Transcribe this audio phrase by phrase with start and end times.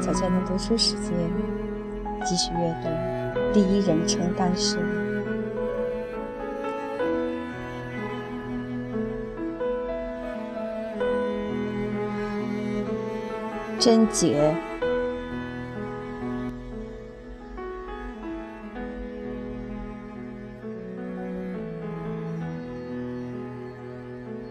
[0.00, 1.12] 早间的读书时间，
[2.24, 2.88] 继续阅读
[3.52, 4.78] 第一人称单数。
[13.78, 14.54] 贞洁。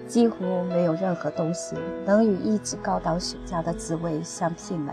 [0.08, 4.92] 几乎没有任何东西能与一支高档雪茄的滋味相媲美。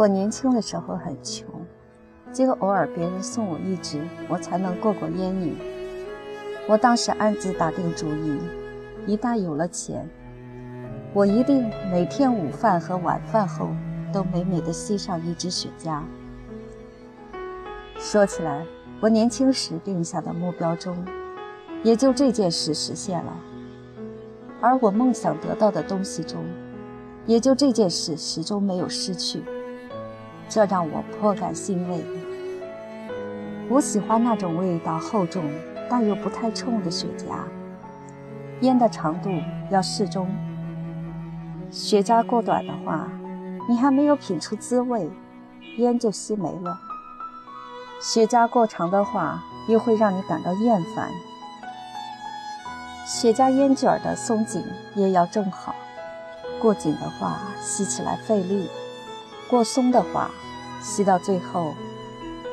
[0.00, 1.44] 我年轻的时候很穷，
[2.32, 4.00] 只有偶尔别人送我一支，
[4.30, 5.54] 我才能过过烟瘾。
[6.66, 8.38] 我当时暗自打定主意，
[9.06, 10.08] 一旦有了钱，
[11.12, 13.68] 我一定每天午饭和晚饭后
[14.10, 16.00] 都美美的吸上一支雪茄。
[17.98, 18.64] 说起来，
[19.02, 20.96] 我年轻时定下的目标中，
[21.82, 23.36] 也就这件事实现了。
[24.62, 26.42] 而我梦想得到的东西中，
[27.26, 29.42] 也就这件事始终没有失去，
[30.50, 32.04] 这让我颇感欣慰。
[33.68, 35.44] 我喜欢那种味道厚重
[35.88, 37.26] 但又不太冲的雪茄，
[38.62, 39.30] 烟的长度
[39.70, 40.28] 要适中。
[41.70, 43.06] 雪茄过短的话，
[43.68, 45.08] 你还没有品出滋味，
[45.78, 46.76] 烟就吸没了；
[48.02, 51.08] 雪茄过长的话，又会让你感到厌烦。
[53.06, 54.64] 雪茄烟卷的松紧
[54.96, 55.76] 也要正好，
[56.60, 58.68] 过紧的话吸起来费力，
[59.50, 60.30] 过松的话
[60.80, 61.74] 吸到最后，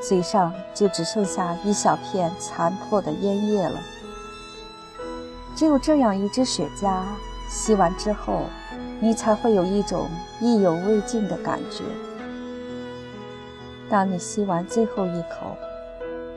[0.01, 3.79] 嘴上就只剩下一小片残破的烟叶了。
[5.55, 7.03] 只有这样一支雪茄，
[7.47, 8.47] 吸完之后，
[8.99, 10.07] 你才会有一种
[10.41, 11.83] 意犹未尽的感觉。
[13.87, 15.55] 当你吸完最后一口，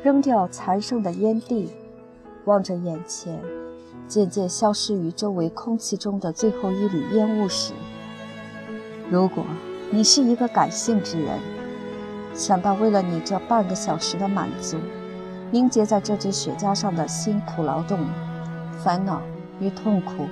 [0.03, 1.73] 扔掉残剩的烟蒂，
[2.45, 3.41] 望着眼前。
[4.07, 7.73] 渐渐消失于周围空气中的最后一缕烟雾时，
[9.09, 9.45] 如果
[9.93, 11.37] 你是一个感性之人，
[12.33, 14.77] 想到为了你这半个小时的满足，
[15.51, 17.99] 凝结在这支雪茄上的辛苦劳动、
[18.85, 19.21] 烦恼
[19.59, 20.29] 与痛苦，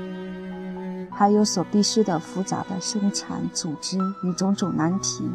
[1.10, 5.28] 还有所必须的复杂的生产组织与种种难题，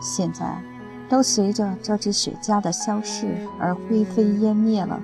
[0.00, 0.62] 现在
[1.08, 3.26] 都随着这支雪茄的消逝
[3.58, 5.00] 而灰飞烟灭了。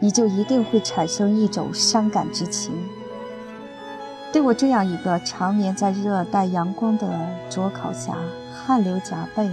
[0.00, 2.72] 你就一定会产生一种伤感之情。
[4.36, 8.18] 对我这样一个常年在热带阳光的灼烤下
[8.52, 9.50] 汗流浃背、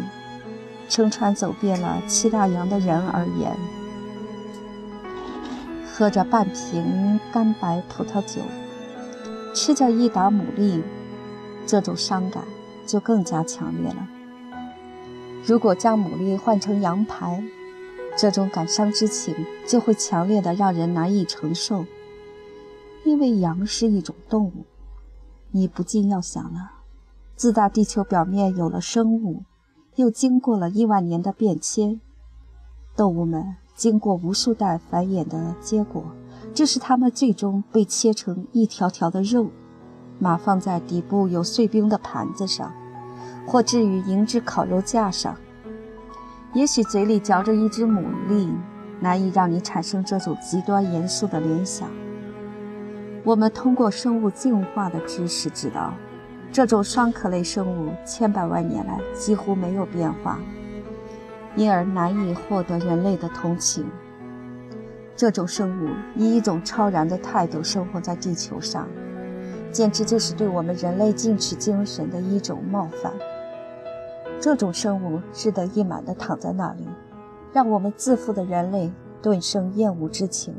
[0.89, 3.55] 乘船走遍了七大洋的人而言，
[5.89, 8.41] 喝着半瓶干白葡萄酒，
[9.55, 10.81] 吃着一打牡蛎，
[11.65, 12.43] 这种伤感
[12.85, 14.05] 就更加强烈了。
[15.45, 17.41] 如果将牡蛎换成羊排，
[18.17, 19.33] 这种感伤之情
[19.65, 21.85] 就会强烈的让人难以承受，
[23.05, 24.65] 因为羊是一种动物。
[25.55, 26.71] 你不禁要想了：
[27.35, 29.43] 自打地球表面有了生物，
[29.97, 32.01] 又经过了亿万年的变迁，
[32.95, 36.05] 动物们经过无数代繁衍的结果，
[36.55, 39.51] 这是它们最终被切成一条条的肉，
[40.17, 42.73] 码放在底部有碎冰的盘子上，
[43.45, 45.37] 或置于银质烤肉架上。
[46.55, 48.51] 也许嘴里嚼着一只牡蛎，
[48.99, 51.87] 难以让你产生这种极端严肃的联想。
[53.25, 55.93] 我们通过生物进化的知识知道，
[56.51, 60.39] 这种双壳类生物千百万年来几乎没有变化，
[61.55, 63.85] 因而难以获得人类的同情。
[65.15, 68.89] 这种生物以一种超然的态度生活在地球上，
[69.71, 73.13] 简直就是对我们人类进取精神的一种冒犯。
[74.41, 76.85] 这种生物志得意满地躺在那里，
[77.53, 78.91] 让我们自负的人类
[79.21, 80.53] 顿生厌恶之情。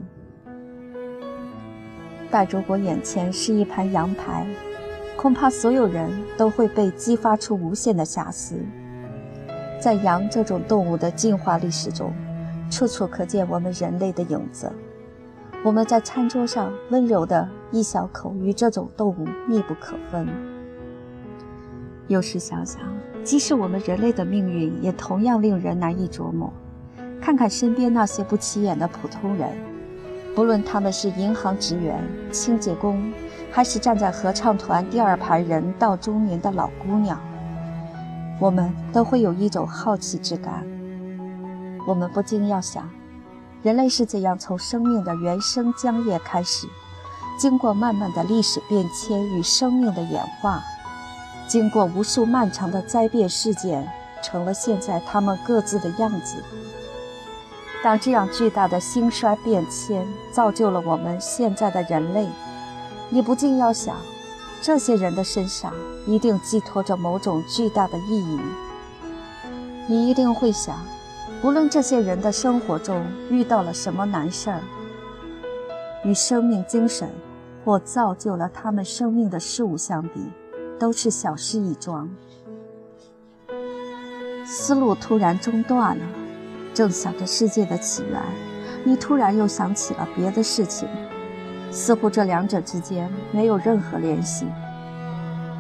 [2.35, 4.45] 但如果眼前是一盘羊排，
[5.17, 8.57] 恐怕所有人都会被激发出无限的遐思。
[9.81, 12.13] 在羊这种动物的进化历史中，
[12.69, 14.69] 处处可见我们人类的影子。
[15.63, 20.27] 我们在餐桌上温柔的一小口，与这种动物密不可分。
[22.09, 22.81] 有时想想。
[23.23, 26.53] 即使我们人类的命运也同样令人难以琢磨。
[27.21, 29.51] 看看身边那些不起眼的普通人，
[30.35, 32.03] 不论他们是银行职员、
[32.33, 33.13] 清洁工，
[33.53, 37.21] 还是站在合唱团第二排人到中年的老姑娘，
[38.41, 40.67] 我们都会有一种好奇之感。
[41.87, 42.91] 我们不禁要想：
[43.63, 46.67] 人类是怎样从生命的原生浆液开始，
[47.39, 50.61] 经过漫漫的历史变迁与生命的演化？
[51.47, 53.87] 经过无数漫长的灾变事件，
[54.21, 56.43] 成了现在他们各自的样子。
[57.85, 62.27] 当这样巨大的兴衰变迁造就了我们现在的人类，
[63.11, 63.95] 你不禁要想：
[64.63, 65.71] 这些人的身上
[66.07, 68.41] 一定寄托着某种巨大的意义。
[69.87, 70.79] 你一定会想，
[71.43, 74.63] 无论这些人的生活中遇到了什么难事儿，
[76.05, 77.11] 与生命精神
[77.67, 80.31] 或造就了他们生命的事物相比，
[80.79, 82.09] 都是小事一桩。
[84.47, 86.05] 思路突然中断了，
[86.75, 88.21] 正想着世界的起源，
[88.85, 90.89] 你突然又想起了别的事情。
[91.71, 94.47] 似乎这两者之间没有任何联系，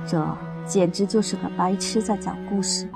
[0.06, 0.24] 这
[0.66, 2.88] 简直就是个白痴在讲故事。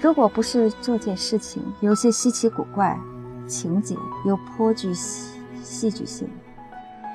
[0.00, 2.98] 如果不是这件事情有些稀奇古怪，
[3.46, 3.94] 情节
[4.24, 6.28] 又颇具戏戏剧性，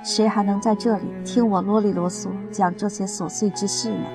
[0.03, 4.05] 谁还能在这里听我啰里啰嗦讲这些琐碎之事呢？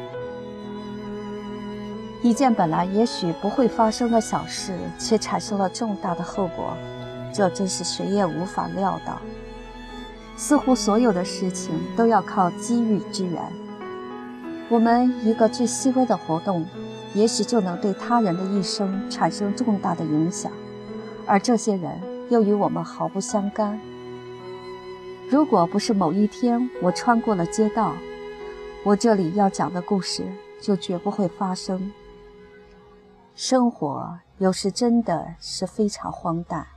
[2.25, 6.75] 一件本来也许不会发生的小事，却产生了重大的后果，
[7.35, 9.21] 这真是谁也无法料到。
[10.35, 13.43] 似乎所有的事情都要靠机遇之缘。
[14.71, 16.65] 我们一个最细微的活动，
[17.12, 20.50] 也许就能对他人的一生产生重大的影响，
[21.26, 22.00] 而这些人
[22.31, 23.79] 又与我们毫不相干。
[25.29, 27.93] 如果不是某一天我穿过了街道，
[28.82, 30.25] 我这里要讲的故事
[30.59, 31.93] 就绝不会发生。
[33.34, 36.69] 生活有时真的是非常荒诞。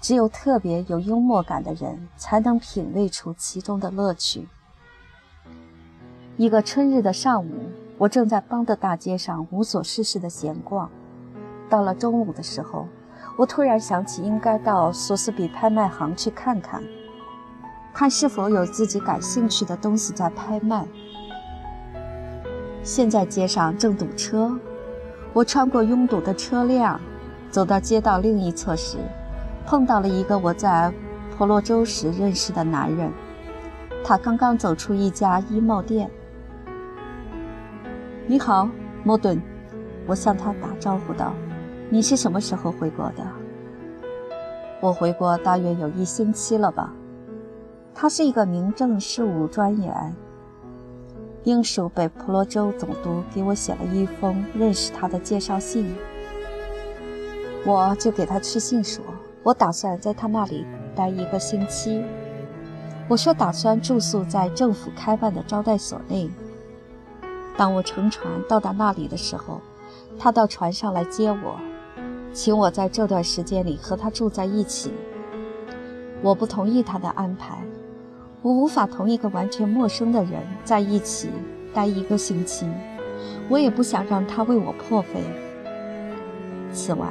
[0.00, 4.48] 只有特别有幽默感的人，才能品味出其中的乐趣。
[6.38, 10.88] 一个春日的上午，我正在邦德大街上无所事事的闲逛。
[11.68, 12.86] 到了中午的时候，
[13.36, 16.82] 我突然想起应该到索斯比拍卖行去看看，
[17.92, 20.86] 看是否有自己感兴趣的东西在拍卖。
[22.82, 24.56] 现在街上正堵车，
[25.38, 27.00] 我穿过拥堵的车辆，
[27.48, 28.98] 走到街道另一侧时。
[29.64, 30.92] 碰到了一个我在
[31.30, 33.12] 婆罗洲时认识的男人，
[34.02, 36.10] 他刚刚走出一家衣帽店。
[38.26, 38.68] 你好，
[39.04, 39.40] 莫顿，
[40.08, 41.32] 我向他打招呼道
[41.88, 43.24] ：“你是什么时候回国的？”
[44.82, 46.92] 我回国大约有一星期了吧。
[47.94, 50.16] 他是一个民政事务专员，
[51.48, 55.96] 英属北婆罗洲总督给我写了一封认识他的介绍信，
[57.64, 59.02] 我就给他去信说。
[59.42, 62.04] 我打算在他那里待一个星期。
[63.08, 66.30] 我说打算住宿在政府开办的招待所内。
[67.56, 69.62] 当我乘船到达那里的时候，
[70.18, 71.58] 他到船上来接我，
[72.34, 74.92] 请我在这段时间里和他住在一起。
[76.20, 77.64] 我不同意他的安排，
[78.42, 81.30] 我无法同一个完全陌生的人在一起
[81.74, 82.66] 待一个星期，
[83.48, 85.22] 我也不想让他为我破费。
[86.72, 87.06] 此外。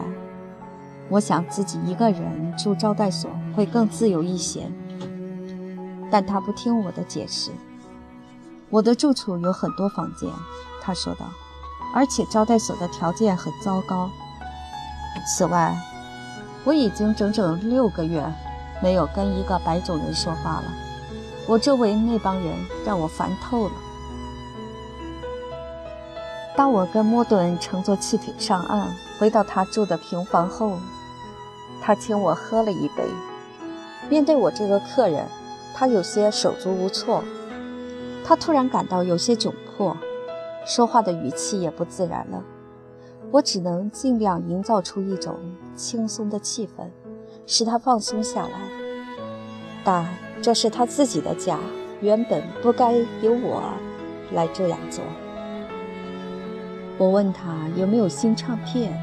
[1.09, 4.69] 我想自己一个人住招待所会更自由一些，
[6.11, 7.49] 但他不听我的解释。
[8.69, 10.29] 我的住处有很多房间，
[10.81, 11.25] 他说道，
[11.95, 14.09] 而且招待所的条件很糟糕。
[15.25, 15.73] 此外，
[16.65, 18.21] 我已经整整六个月
[18.83, 20.65] 没有跟一个白种人说话了。
[21.47, 22.53] 我周围那帮人
[22.85, 23.71] 让我烦透了。
[26.55, 30.77] 当我跟莫顿乘坐汽艇上岸，回到他住的平房后，
[31.81, 33.03] 他请我喝了一杯。
[34.09, 35.25] 面对我这个客人，
[35.73, 37.23] 他有些手足无措。
[38.25, 39.95] 他突然感到有些窘迫，
[40.65, 42.43] 说话的语气也不自然了。
[43.31, 45.37] 我只能尽量营造出一种
[45.75, 46.87] 轻松的气氛，
[47.45, 48.59] 使他放松下来。
[49.83, 50.05] 但
[50.41, 51.59] 这是他自己的家，
[52.01, 53.63] 原本不该由我
[54.33, 55.03] 来这样做。
[56.97, 58.93] 我问他有没有新唱片，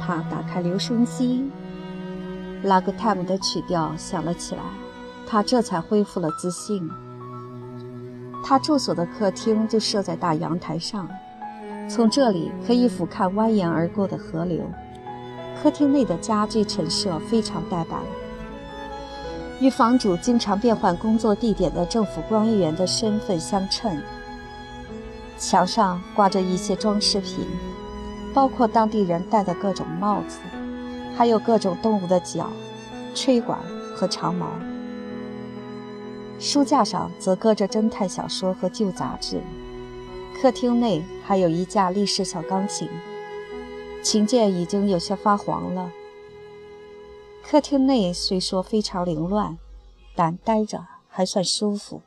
[0.00, 1.50] 他打开留声机。
[2.62, 4.62] 拉格泰姆的曲调响了起来，
[5.26, 6.88] 他这才恢复了自信。
[8.44, 11.08] 他住所的客厅就设在大阳台上，
[11.88, 14.60] 从这里可以俯瞰蜿蜒而过的河流。
[15.60, 18.00] 客厅内的家具陈设非常呆板，
[19.60, 24.00] 与房主经常变换工作地点的政府官员的身份相称。
[25.38, 27.46] 墙上挂着一些装饰品，
[28.34, 30.38] 包括当地人戴的各种帽子。
[31.16, 32.50] 还有各种动物的脚、
[33.14, 33.58] 吹管
[33.94, 34.48] 和长毛。
[36.38, 39.40] 书架上则搁着侦探小说和旧杂志。
[40.38, 42.86] 客厅内还有一架立式小钢琴，
[44.02, 45.90] 琴键已经有些发黄了。
[47.48, 49.56] 客厅内虽说非常凌乱，
[50.16, 52.02] 但待着还算舒服。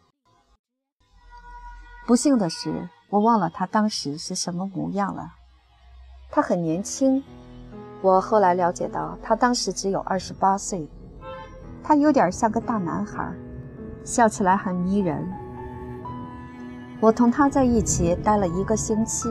[2.05, 5.35] 不幸的是，我忘了他当时是什么模样了。
[6.29, 7.23] 他很年轻。
[8.01, 10.89] 我后来了解到，他当时只有二十八岁，
[11.81, 13.33] 他有点像个大男孩，
[14.03, 15.25] 笑起来很迷人。
[16.99, 19.29] 我同他在一起待了一个星期，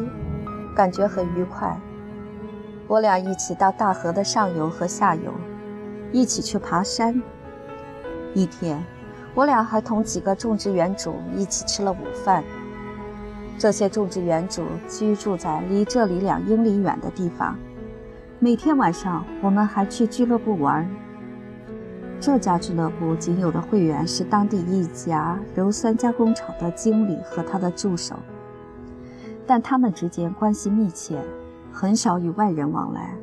[0.74, 1.78] 感觉很愉快。
[2.86, 5.30] 我俩一起到大河的上游和下游，
[6.12, 7.20] 一起去爬山。
[8.34, 8.82] 一天，
[9.34, 12.42] 我俩还同几个种植园主一起吃了午饭。
[13.58, 17.56] 这些种植园主居住在离这里两英里远的地方。
[18.38, 20.88] 每天晚上，我们还去俱乐部玩。
[22.20, 28.16] 这家俱乐部仅有的会员是当地一家硫酸加工厂的经理和他的助手，
[29.46, 31.20] 但他们之间关系密切，
[31.72, 33.14] 很少与外人往来。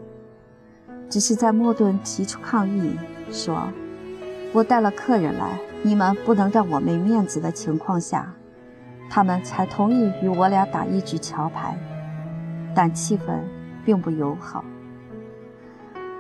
[1.09, 2.97] 只是在莫顿提出抗议，
[3.31, 3.67] 说
[4.53, 8.33] ：“我带了客人来，你们不能让我没面子的情况下。”
[9.07, 11.77] 他们才同意与我俩打一局桥牌，
[12.73, 13.39] 但气氛
[13.85, 14.65] 并不友好。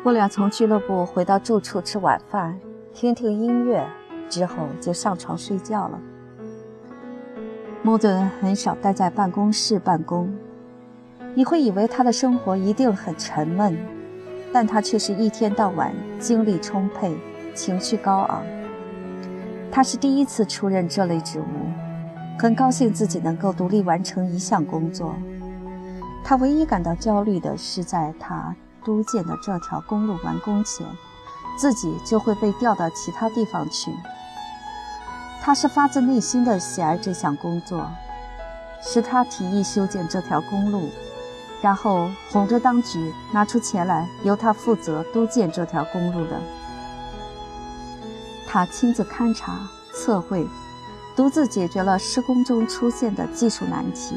[0.03, 2.57] 我俩从俱乐部回到住处吃晚饭，
[2.93, 3.83] 听听音乐，
[4.29, 5.99] 之后就上床睡觉了。
[7.81, 10.31] 莫顿很少待在办公室办公，
[11.33, 13.75] 你会以为他的生活一定很沉闷，
[14.55, 17.13] 但他却是一天到晚精力充沛，
[17.53, 18.41] 情绪高昂。
[19.69, 21.43] 他是第一次出任这类职务。
[22.39, 25.13] 很高兴自己能够独立完成一项工作。
[26.23, 30.87] 他唯一感到焦虑的是，在他督建的这条公路完工前，
[31.57, 33.91] 自己就会被调到其他地方去。
[35.41, 37.85] 他是发自内心的喜爱这项工作，
[38.81, 40.87] 是他提议修建这条公路，
[41.65, 46.39] 然后哄着当局拿出钱来由他负责督建这条公路的。
[48.45, 50.45] 他亲自勘察、测绘。
[51.15, 54.15] 独自解决了施工中出现的技术难题。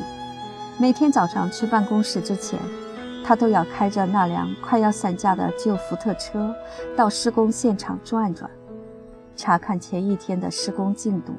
[0.76, 2.60] 每天早上去办公室之前，
[3.24, 6.54] 他都要开着那辆快要散架的旧福特车
[6.94, 8.50] 到施工现场转转，
[9.36, 11.32] 查看前一天的施工进度。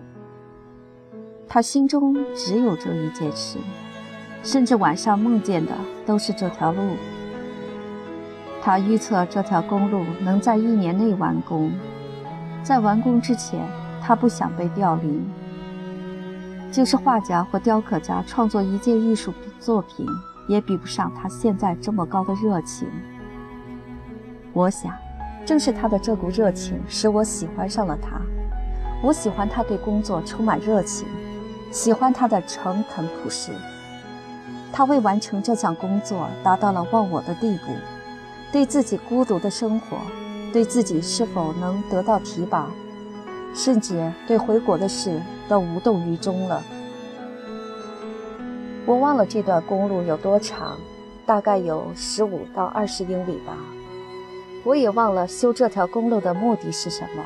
[1.48, 3.60] 他心中只有这一件事，
[4.44, 5.72] 甚至晚上梦见的
[6.06, 6.96] 都是这条路。
[8.62, 11.72] 他预测这条公路能在一年内完工，
[12.62, 13.60] 在完工之前，
[14.02, 15.22] 他不想被调离。
[16.72, 20.06] 就是画家或雕刻家创作一件艺术作品，
[20.48, 22.88] 也比不上他现在这么高的热情。
[24.54, 24.94] 我想，
[25.46, 28.22] 正是他的这股热情使我喜欢上了他。
[29.02, 31.08] 我喜欢他对工作充满热情，
[31.72, 33.52] 喜欢他的诚恳朴实。
[34.72, 37.74] 他为完成这项工作达到了忘我的地步，
[38.52, 39.98] 对自己孤独的生活，
[40.54, 42.70] 对自己是否能得到提拔，
[43.54, 45.22] 甚至对回国的事。
[45.50, 46.64] 都无动于衷了。
[48.86, 50.78] 我忘了这段公路有多长，
[51.26, 53.58] 大概有十五到二十英里吧。
[54.64, 57.24] 我也忘了修这条公路的目的是什么。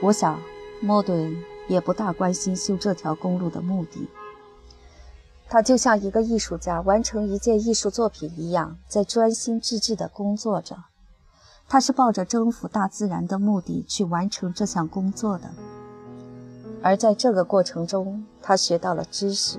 [0.00, 0.40] 我想，
[0.80, 1.36] 莫顿
[1.68, 4.08] 也不大关心修这条公路的目的。
[5.48, 10.76] 他就像一个艺术家完成一件艺术作品一样，在专心致志地工作着。
[11.68, 15.50] 他是抱着征服大自然的目的去完成这项工作的。
[16.82, 19.58] 而在这个过程中，他学到了知识。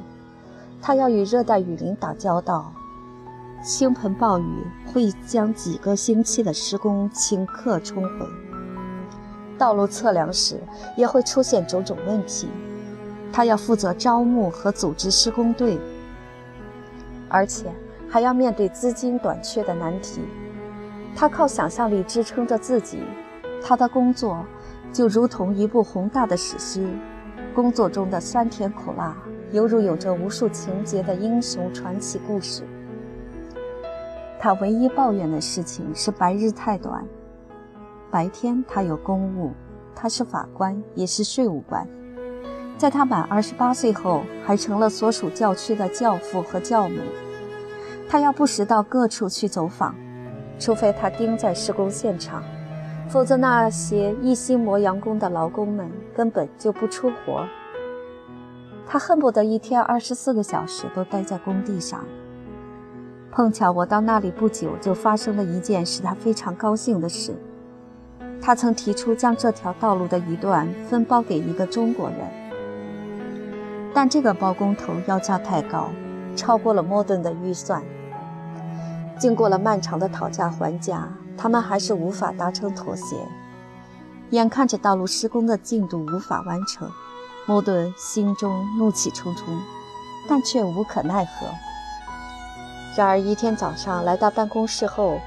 [0.81, 2.71] 他要与热带雨林打交道，
[3.63, 8.27] 倾盆暴雨会将几个星期的施工顷刻冲毁。
[9.57, 10.61] 道路测量时
[10.95, 12.47] 也会出现种种问题。
[13.35, 15.77] 他要负责招募和组织施工队，
[17.27, 17.65] 而且
[18.09, 20.21] 还要面对资金短缺的难题。
[21.13, 23.03] 他靠想象力支撑着自己。
[23.61, 24.45] 他的工作
[24.93, 26.87] 就如同一部宏大的史诗。
[27.53, 29.17] 工作中的酸甜苦辣，
[29.51, 32.63] 犹如有着无数情节的英雄传奇故事。
[34.39, 37.05] 他唯一抱怨的事情是白日太短。
[38.09, 39.51] 白天他有公务，
[39.93, 41.85] 他是法官，也是税务官。
[42.77, 46.99] 在他满二十八岁后，还成了所属教区的教父和教母。
[48.07, 49.95] 他要不时到各处去走访，
[50.59, 52.43] 除非他盯在施工现场。
[53.07, 57.45] 否则，那些一心磨洋工的劳工们根本就不出活。
[58.87, 62.03] 他恨不得一天二十四个小时都待在工地上。
[63.31, 67.33] 碰巧我到那里不久，就发生了一件使他非常高兴的事。
[68.41, 72.19] 他曾提出将这条道路的一段分包给一个中国人，
[73.95, 75.89] 但这个包工头要价太高，
[76.35, 77.81] 超过了莫顿的预算。
[79.17, 81.09] 经过了漫长的讨价还价。
[81.37, 83.17] 他们还是无法达成妥协，
[84.29, 86.89] 眼看着道路施工的进度无法完成，
[87.45, 89.45] 莫顿心中怒气冲冲，
[90.29, 91.47] 但却无可奈何。
[92.95, 95.19] 然而一天早上来到办公室后，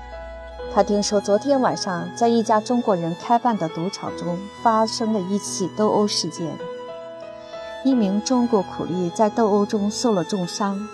[0.75, 6.57] 他听说昨天晚上在一家中国人开办的赌场中发生了一起斗殴事件，
[7.89, 10.87] 一名中国苦力在斗殴中受了重伤，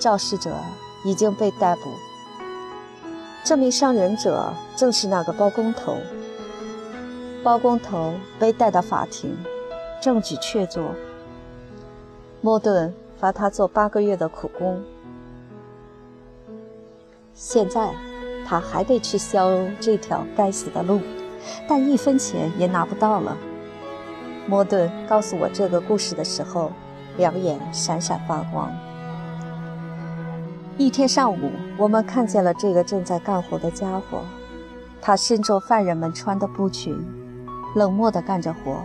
[0.00, 0.56] 肇事者
[1.04, 1.82] 已经被逮捕。
[3.44, 5.98] 这名伤人者正是那个包工头。
[7.44, 9.36] 包工头被带到法庭，
[10.02, 10.82] 证据确凿。
[12.40, 14.82] 莫顿罚他做八个月的苦工。
[17.34, 17.94] 现在，
[18.44, 21.00] 他还得去修这条该死的路，
[21.68, 23.36] 但一分钱也拿不到了。
[24.46, 26.70] 莫顿告诉我这个故事的时候，
[27.16, 28.70] 两眼闪闪发光。
[30.76, 34.20] 一天上午，我们看见了这个正在干活的家伙，
[35.00, 36.94] 他身着犯人们穿的布裙，
[37.74, 38.84] 冷漠地干着活。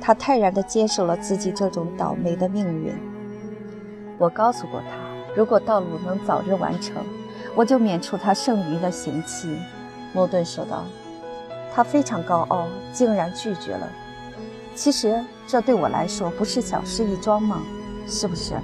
[0.00, 2.94] 他泰然地接受了自己这种倒霉的命运。
[4.16, 4.96] 我告诉过他，
[5.34, 7.02] 如果道路能早日完成，
[7.56, 9.58] 我就免除他剩余的刑期。
[10.12, 10.84] 莫顿说道。
[11.74, 13.88] 他非常高傲，竟然拒绝了。
[14.78, 17.64] 其实这对我来说不是小事一桩吗？
[18.06, 18.54] 是不是？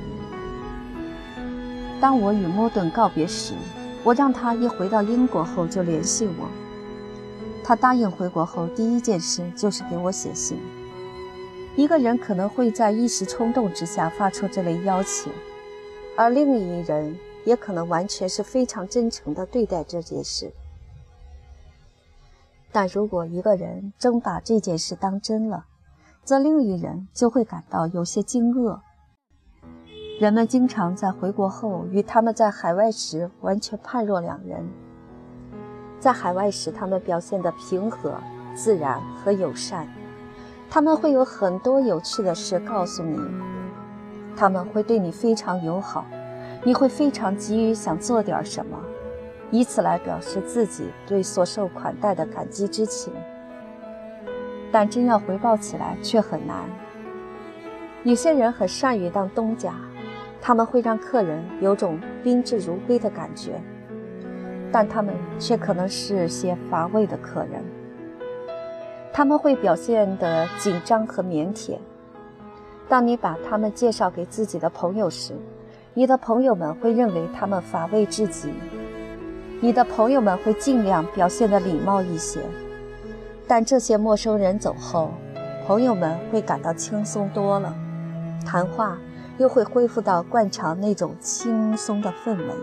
[2.01, 3.53] 当我与莫顿告别时，
[4.05, 6.49] 我让他一回到英国后就联系我。
[7.65, 10.57] 他答应回国后第一件事就是给我写信。
[11.75, 15.33] 一个人可能会在一时冲动之下发出这类邀请，
[16.17, 20.53] 而另一人也可能完全是非常真诚地对待这件事。
[22.71, 25.67] 但如果一个人真把这件事当真了，
[26.25, 28.81] 则另一人就会感到有些惊愕。
[30.19, 34.67] 人们经常在回国后与他们在海外时完全判若两人。
[36.01, 38.15] 在海外时，他们表现得平和、
[38.55, 39.89] 自然和友善，
[40.71, 43.19] 他们会有很多有趣的事告诉你，
[44.37, 46.05] 他们会对你非常友好，
[46.63, 48.79] 你会非常急于想做点什么，
[49.51, 53.13] 以此来表示自己对所受款待的感激之情。
[54.75, 56.57] 但真要回报起来却很难。
[58.03, 59.73] 有些人很善于当东家，
[60.43, 63.53] 他们会让客人有种宾至如归的感觉，
[64.73, 67.63] 但他们却可能是些乏味的客人。
[69.13, 71.79] 他们会表现得紧张和腼腆。
[72.89, 75.35] 当你把他们介绍给自己的朋友时，
[75.95, 78.53] 你的朋友们会认为他们乏味至极。
[79.61, 82.41] 你的朋友们会尽量表现得礼貌一些。
[83.47, 85.11] 但这些陌生人走后，
[85.67, 87.75] 朋友们会感到轻松多了，
[88.45, 88.99] 谈话
[89.39, 92.55] 又会恢复到惯常那种轻松的氛围。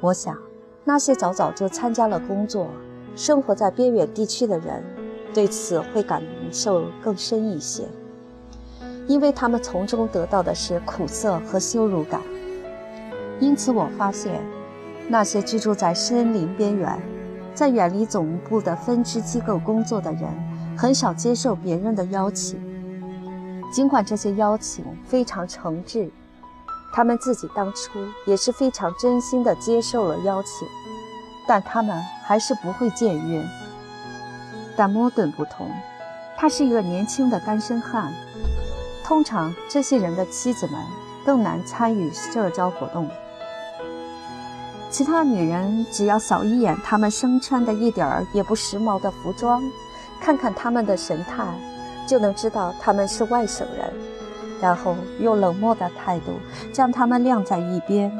[0.00, 0.36] 我想，
[0.84, 2.68] 那些早早就参加了工作、
[3.16, 4.84] 生活在边远地区的人，
[5.32, 6.22] 对此会感
[6.52, 7.84] 受更深一些，
[9.06, 12.20] 因为他们从中得到的是苦涩和羞辱感。
[13.38, 14.42] 因此，我发现，
[15.08, 17.00] 那些居住在森林边缘。
[17.54, 20.28] 在远离总部的分支机构工作的人，
[20.76, 22.58] 很少接受别人的邀请。
[23.72, 26.10] 尽管这些邀请非常诚挚，
[26.92, 30.66] 他们自己当初也是非常真心地接受了邀请，
[31.46, 33.44] 但他们还是不会僭越。
[34.76, 35.70] 但莫顿不同，
[36.36, 38.12] 他是一个年轻的单身汉。
[39.04, 40.80] 通常，这些人的妻子们
[41.24, 43.08] 更难参与社交活动。
[44.90, 49.62] 其他女人只要扫一眼她们身穿的一点儿也不时髦的服装，
[50.20, 51.46] 看看她们的神态，
[52.06, 53.88] 就能知道她们是外省人，
[54.60, 56.32] 然后用冷漠的态度
[56.72, 58.10] 将她们晾在一边。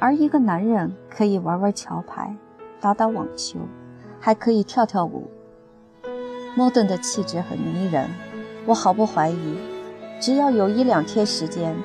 [0.00, 2.34] 而一个男人可以玩玩桥牌，
[2.80, 3.60] 打打网球，
[4.18, 5.30] 还可以跳跳舞。
[6.56, 8.10] 莫顿的气质很迷人，
[8.66, 9.56] 我毫不怀疑，
[10.20, 11.76] 只要有一两天时间，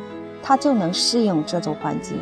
[0.41, 2.17] 他就能适应这种环境。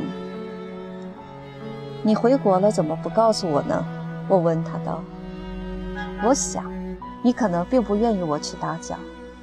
[2.06, 3.84] 你回国了，怎么不告诉我呢？
[4.28, 5.04] 我问他道。
[6.24, 6.72] 我想，
[7.24, 8.96] 你可能并不愿意我去打搅。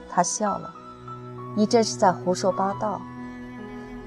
[0.08, 0.72] 他笑了。
[1.56, 3.00] 你这是在胡说八道。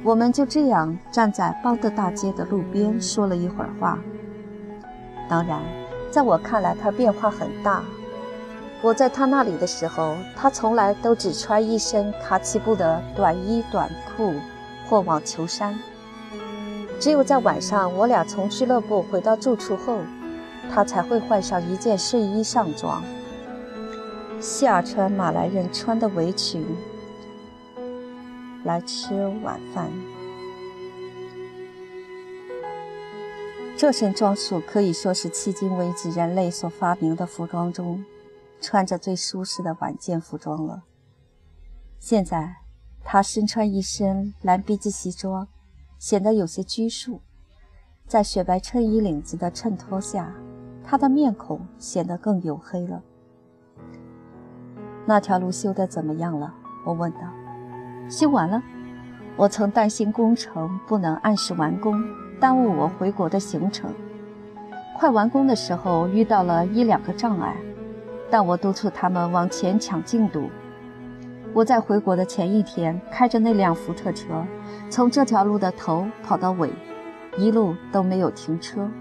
[0.04, 4.00] 我们就这样站在邦德大街的路边说了一会儿话。
[5.28, 5.60] 当然，
[6.10, 7.84] 在我看来，他变化很大。
[8.82, 14.34] 我在他那里的时候，他从来都只穿一身卡其布的短衣短裤
[14.88, 15.78] 或网球衫。
[17.00, 20.00] 只有在晚上，我俩从俱乐部回到住处后，
[20.72, 23.04] 他才会换上一件睡衣上装，
[24.42, 26.66] 下穿马来人穿的围裙
[28.64, 29.92] 来吃晚饭。
[33.78, 38.04] 这身装束可以说是迄今为止人类所发明的服装中，
[38.62, 40.84] 穿着最舒适的晚间服装了。
[42.00, 42.56] 现在，
[43.04, 45.50] 他身穿一身蓝笔记西装。
[45.98, 47.22] 显得有些拘束，
[48.08, 50.34] 在雪白衬衣领子的衬托下，
[50.84, 53.02] 他的面孔显得更黝黑了。
[55.06, 56.54] 那条路修得怎么样了？
[56.84, 57.20] 我问道。
[58.10, 58.62] 修完了。
[59.38, 62.02] 我曾担心工程不能按时完工，
[62.40, 63.94] 耽误我回国的行程。
[64.98, 67.58] 快完工的时候遇到了一两个障碍，
[68.32, 70.50] 但我督促他们往前抢进度。
[71.56, 74.46] 我在回国的前一天开着那辆福特车，
[74.90, 76.70] 从这条路的头跑到尾，
[77.38, 78.92] 一路都没有停车。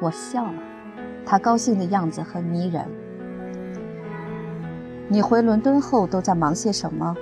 [0.00, 0.54] 我笑了，
[1.24, 2.86] 他高兴的样子很迷人。
[5.08, 7.16] 你回伦敦后都在忙些什么？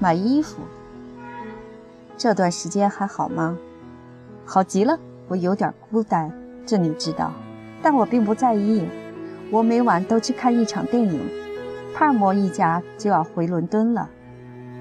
[0.00, 0.62] 买衣服。
[2.16, 3.56] 这段时间还好吗？
[4.44, 6.32] 好极了，我有点孤单，
[6.66, 7.30] 这你知道，
[7.80, 8.84] 但我并不在意。
[9.52, 11.45] 我每晚都去看一场电影。
[11.98, 14.06] 帕尔默一家就要回伦敦了，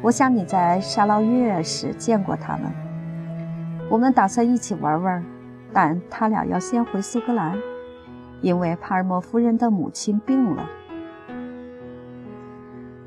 [0.02, 2.70] 我想你在沙捞越时见过他们。
[3.90, 5.24] 我们打算一起玩玩，
[5.72, 7.58] 但他俩要先回苏格兰，
[8.42, 10.70] 因为帕尔默夫人的母亲病了。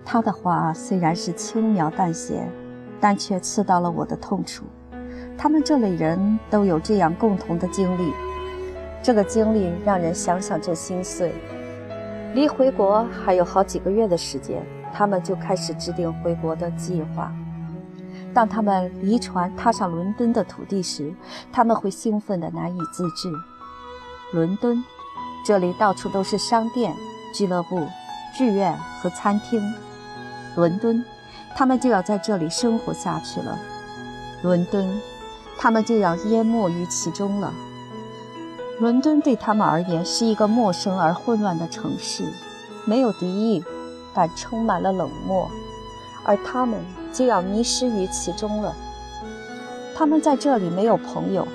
[0.06, 2.48] 他的话虽然是轻描淡写，
[2.98, 4.64] 但却刺到了我的痛处。
[5.36, 8.14] 他们这类人都有这样共同的经历，
[9.02, 11.30] 这个经历让人想想就心碎。
[12.34, 17.32] 离回国还有好几个月的时间，他们就开始制定回国的计划。
[18.34, 21.12] 当他们离船踏上伦敦的土地时，
[21.50, 23.32] 他们会兴奋得难以自制。
[24.32, 24.84] 伦敦，
[25.44, 26.94] 这里到处都是商店、
[27.34, 27.86] 俱乐部、
[28.36, 29.60] 剧院和餐厅。
[30.54, 31.02] 伦敦，
[31.56, 33.58] 他们就要在这里生活下去了。
[34.42, 35.00] 伦敦，
[35.58, 37.52] 他们就要淹没于其中了。
[38.80, 42.24] 伦敦对他们而言是一个陌生而混乱的城市，
[42.84, 43.64] 没有敌意，
[44.14, 45.50] 但充满了冷漠，
[46.24, 46.80] 而他们
[47.12, 48.72] 就要迷失于其中了。
[49.96, 51.48] 他们在这里没有朋友，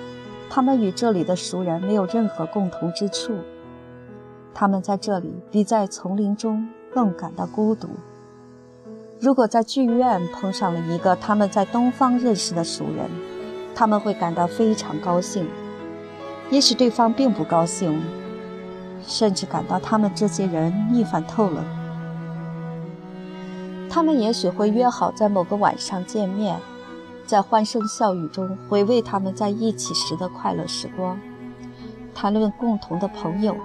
[0.49, 3.33] 他们与这里的熟人没有任何共同之处。
[4.53, 7.87] 他们在这里比在丛林中更感到孤独。
[9.21, 13.09] 如果在剧院碰上了一个他们在东方认识的熟人，
[13.73, 15.47] 他们会感到非常高兴。
[16.49, 18.01] 也许对方并不高兴，
[19.05, 21.63] 甚至感到他们这些人腻烦透了。
[23.89, 26.57] 他们也许会约好在某个晚上见面，
[27.25, 31.19] 在欢声笑语中回味他们在一起时的快乐时光，
[32.13, 33.55] 谈论共同的朋友，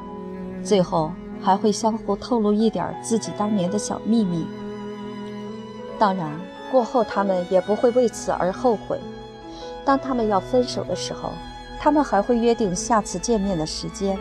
[0.62, 1.12] 最后
[1.42, 4.46] 还会相互透露一点自己当年的小秘密。
[5.98, 6.30] 当然，
[6.70, 9.00] 过后他们也不会为此而后悔。
[9.84, 11.32] 当他们要分手的时候，
[11.80, 14.18] 他们还会约定下次见面的时间。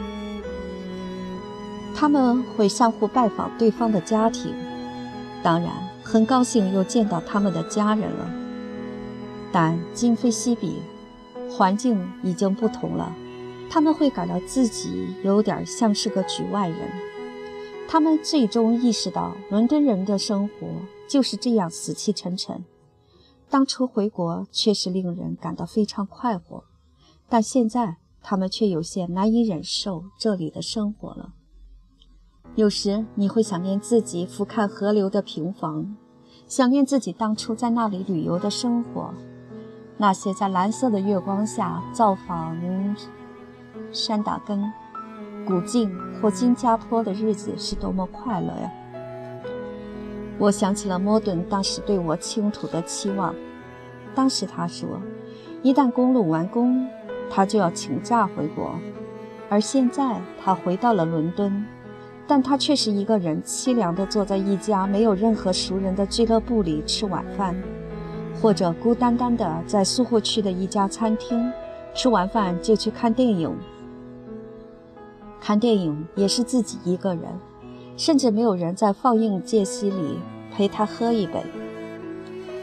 [1.95, 4.53] 他们会相互拜访对方的家庭，
[5.41, 5.71] 当然
[6.03, 8.29] 很高兴又见到他们的家人了。
[9.51, 10.81] 但今非昔比，
[11.49, 13.11] 环境已经不同了。
[13.69, 16.79] 他们会感到自己有点像是个局外人。
[17.87, 20.67] 他们最终意识到，伦敦人的生活。
[21.09, 22.65] 就是这样死气沉沉。
[23.49, 26.65] 当初回国确实令人感到非常快活，
[27.29, 31.33] 但现在他们却有些难以忍受这里的生活了。
[32.55, 35.95] 有时你会想念自己俯瞰河流的平房，
[36.47, 39.13] 想念自己当初在那里旅游的生活，
[39.97, 42.57] 那些在蓝色的月光下造访
[43.91, 44.71] 山达根、
[45.45, 45.89] 古晋
[46.21, 48.71] 或新加坡的日子是多么快乐呀！
[50.39, 53.35] 我想起了摩顿当时对我倾吐的期望。
[54.15, 54.99] 当时他说，
[55.61, 56.87] 一旦公路完工，
[57.29, 58.75] 他就要请假回国。
[59.49, 61.65] 而现在他回到了伦敦，
[62.27, 67.55] 但他却是一个人凄凉地坐在一家没有任何熟人的俱乐部里吃晚饭，
[68.41, 71.51] 或者孤单单地在苏霍区的一家餐厅
[71.93, 73.55] 吃完饭就去看电影。
[75.39, 77.23] 看电影也是自己一个人。
[77.97, 80.19] 甚至没有人在放映间隙里
[80.53, 81.41] 陪他喝一杯。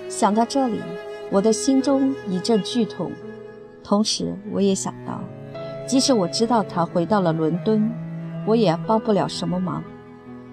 [0.09, 0.79] 想到这里，
[1.29, 3.11] 我的心中一阵剧痛。
[3.85, 5.21] 同时，我也想到，
[5.87, 7.89] 即使我知道他回到了伦敦，
[8.47, 9.85] 我也帮不了什么忙。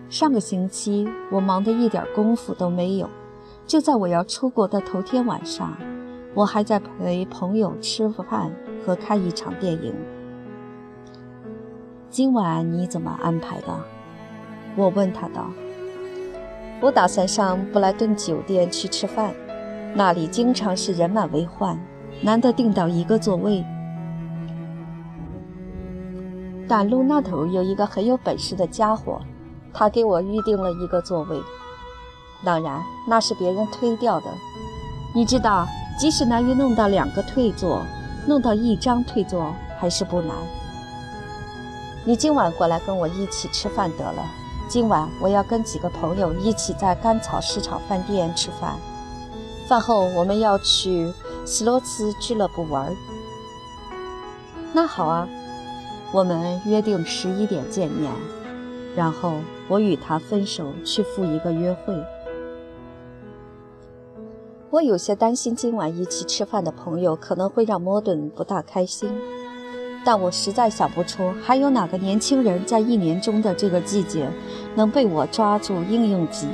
[0.10, 3.10] 上个星期，我忙得一点功夫都没有。
[3.65, 5.78] 就在我要出国的头天晚上，
[6.34, 8.52] 我还在陪朋友吃饭
[8.86, 9.96] 和看一场电影。
[12.10, 13.67] 今晚你怎么安排的？
[14.76, 15.50] 我问他道
[16.82, 19.34] ：“我打算上布莱顿酒店去吃饭，
[19.96, 21.80] 那里经常是人满为患，
[22.24, 23.66] 难得订到一个座位。
[26.68, 29.22] 但路那头有一个很有本事的家伙，
[29.74, 31.42] 他给我预定了一个座位。
[32.44, 34.28] 当然，那是别人推掉的。
[35.14, 35.68] 你知道，
[36.00, 37.82] 即使难于弄到两个退座，
[38.28, 40.36] 弄到一张退座还是不难。
[42.06, 44.24] 你今晚过来跟我一起吃饭得了。”
[44.70, 48.78] 今晚我要跟几个朋友一起在甘草市场饭店吃饭，
[49.68, 51.12] 饭后我们要去
[51.46, 52.96] 斯洛茨俱乐部玩。
[54.74, 55.28] 那好啊，
[56.14, 58.12] 我们约定十一点见面，
[58.96, 59.34] 然后
[59.68, 61.94] 我与他分手，去赴一个约会。
[64.70, 69.12] 我有些担心今晚一起吃饭的朋友可能会让莫顿不大开心，
[70.06, 74.30] 但我实在想不出还有哪个年轻人在一年中的这个季节
[74.74, 76.48] 能被我抓住应应急，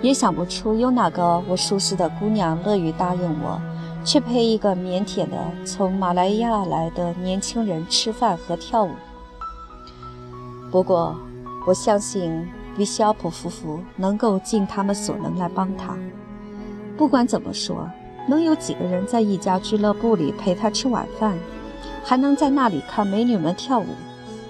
[0.00, 3.60] 也想不出有哪个我熟识的姑娘乐于答应我
[4.08, 8.92] 去陪一个腼腆的从马来亚来的年轻人吃饭和跳舞。
[10.70, 11.14] 不过，
[11.66, 15.94] 我相信比肖普夫妇能够尽他们所能来帮他。
[16.96, 17.86] 不管怎么说，
[18.26, 21.36] 能有几个人在一家俱乐部里陪他吃晚饭，
[22.02, 23.88] 还能在那里看美女们跳舞，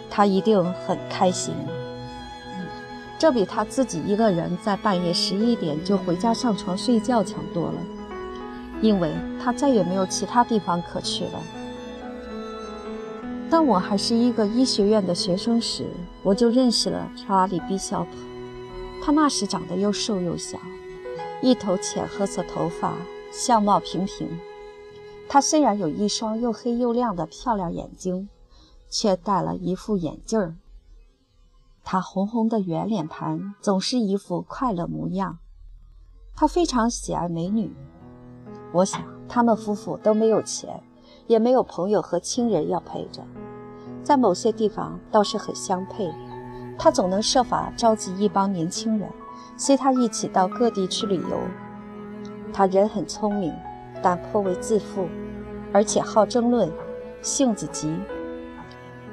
[0.08, 1.52] 他一定很开心。
[3.18, 7.78] 这比他自己一个人在半夜十一点就回家上床睡觉强多了，
[8.80, 9.12] 因为
[9.42, 11.42] 他再也没有其他地方可去了。
[13.50, 15.86] 当我还是一个医学院的学生时，
[16.22, 18.10] 我就认识了查理·毕肖普，
[19.02, 20.58] 他那时长得又瘦又小。
[21.40, 22.94] 一头浅褐色头发，
[23.32, 24.28] 相貌平平。
[25.28, 28.28] 他虽然有一双又黑又亮的漂亮眼睛，
[28.90, 30.56] 却戴了一副眼镜儿。
[31.84, 35.38] 他红红的圆脸盘总是一副快乐模样。
[36.34, 37.72] 他非常喜爱美女。
[38.72, 40.80] 我想他们夫妇都没有钱，
[41.26, 43.22] 也没有朋友和亲人要陪着，
[44.02, 46.10] 在某些地方倒是很相配。
[46.78, 49.08] 他总能设法召集一帮年轻人。
[49.56, 51.36] 随他一起到各地去旅游。
[52.52, 53.52] 他人很聪明，
[54.00, 55.08] 但颇为自负，
[55.72, 56.70] 而且好争论，
[57.22, 57.92] 性子急。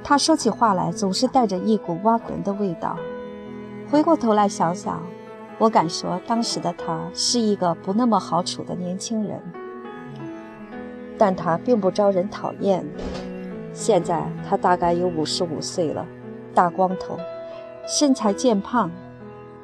[0.04, 2.96] 他说起话来总是带着一股挖人的味道。
[3.90, 5.02] 回过头来想想，
[5.58, 9.42] 我敢说当时的他是一个不那么好处的年轻人。
[11.18, 12.86] 但他并不招人讨厌。
[13.72, 16.06] 现在他大概有五十五岁了，
[16.54, 17.18] 大光头，
[17.88, 18.92] 身材健胖。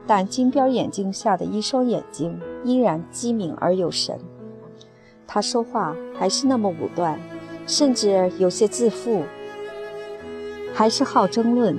[0.07, 4.19] 但金边眼镜下的一双眼睛依然机敏而有神。
[5.27, 7.19] 他说话还是那么武断，
[7.67, 9.23] 甚至有些自负，
[10.73, 11.77] 还是好争论，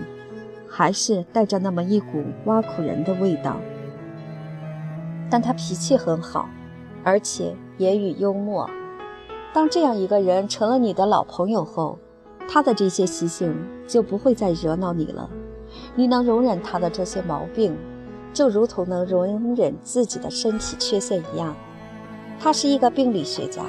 [0.68, 3.57] 还是带着那么一股挖苦人的味道。
[5.33, 6.47] 但他脾气很好，
[7.03, 8.68] 而且言语幽默。
[9.55, 11.99] 当这样一个人成了你的老朋友后，
[12.47, 13.57] 他的这些习性
[13.88, 15.31] 就不会再惹恼你了。
[15.95, 17.75] 你能容忍他的这些毛病。
[18.35, 21.55] 就如同能容忍自己的身体缺陷一样，
[22.38, 23.62] 他是一个病理学家。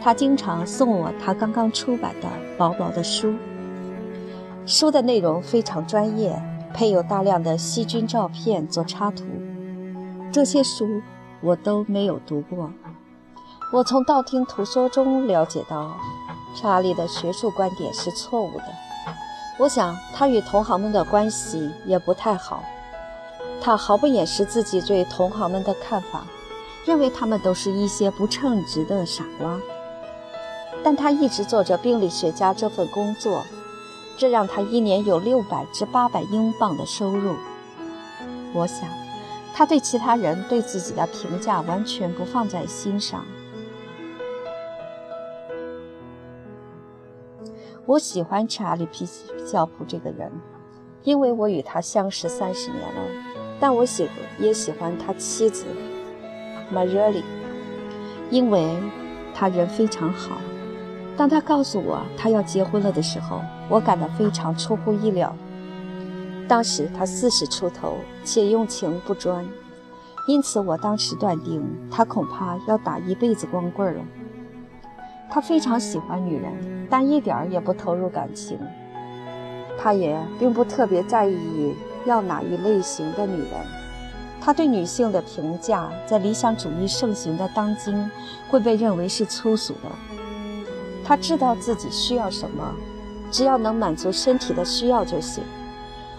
[0.00, 3.34] 他经常送我他刚刚出版的薄薄的书，
[4.64, 6.40] 书的内容非常专业，
[6.72, 9.24] 配有大量的细菌照片做插图。
[10.34, 11.00] 这些书
[11.40, 12.68] 我都没有读过。
[13.72, 15.96] 我从道听途说中了解到，
[16.56, 18.64] 查理的学术观点是错误的。
[19.60, 22.64] 我想他与同行们的关系也不太好。
[23.60, 26.26] 他毫不掩饰自己对同行们的看法，
[26.84, 29.56] 认为他们都是一些不称职的傻瓜。
[30.82, 33.44] 但他一直做着病理学家这份工作，
[34.16, 37.36] 这让他一年有六百至八百英镑的收入。
[38.52, 38.88] 我想，
[39.56, 43.24] 他对其他人对自己的评价完全不放在心上。
[47.86, 49.06] 我喜欢查理·皮
[49.46, 50.32] 教普这个人，
[51.04, 53.02] 因为我与他相识三十年了。
[53.60, 54.08] 但我喜
[54.40, 55.64] 也喜欢他妻子
[56.70, 57.22] 玛热里，
[58.30, 58.76] 因为
[59.32, 60.38] 他人非常好。
[61.16, 65.34] 当他告诉我他要结婚了的时候，我感到非常出乎意料。
[66.48, 69.46] 当时他四十出头，且用情不专，
[70.26, 74.00] 因此我当时断定他恐怕要打一辈子光棍了。
[75.30, 78.58] 他非常喜欢女人，但一点儿也不投入感情。
[79.78, 81.74] 他也并不特别在意。
[82.06, 83.50] 要哪一类型的女人？
[84.38, 88.10] 他对女性的评价，在理想主义盛行的当今，
[88.50, 89.88] 会被认为是粗俗的。
[91.02, 92.74] 他知道自己需要什么，
[93.30, 95.42] 只要能满足身体的需要就行。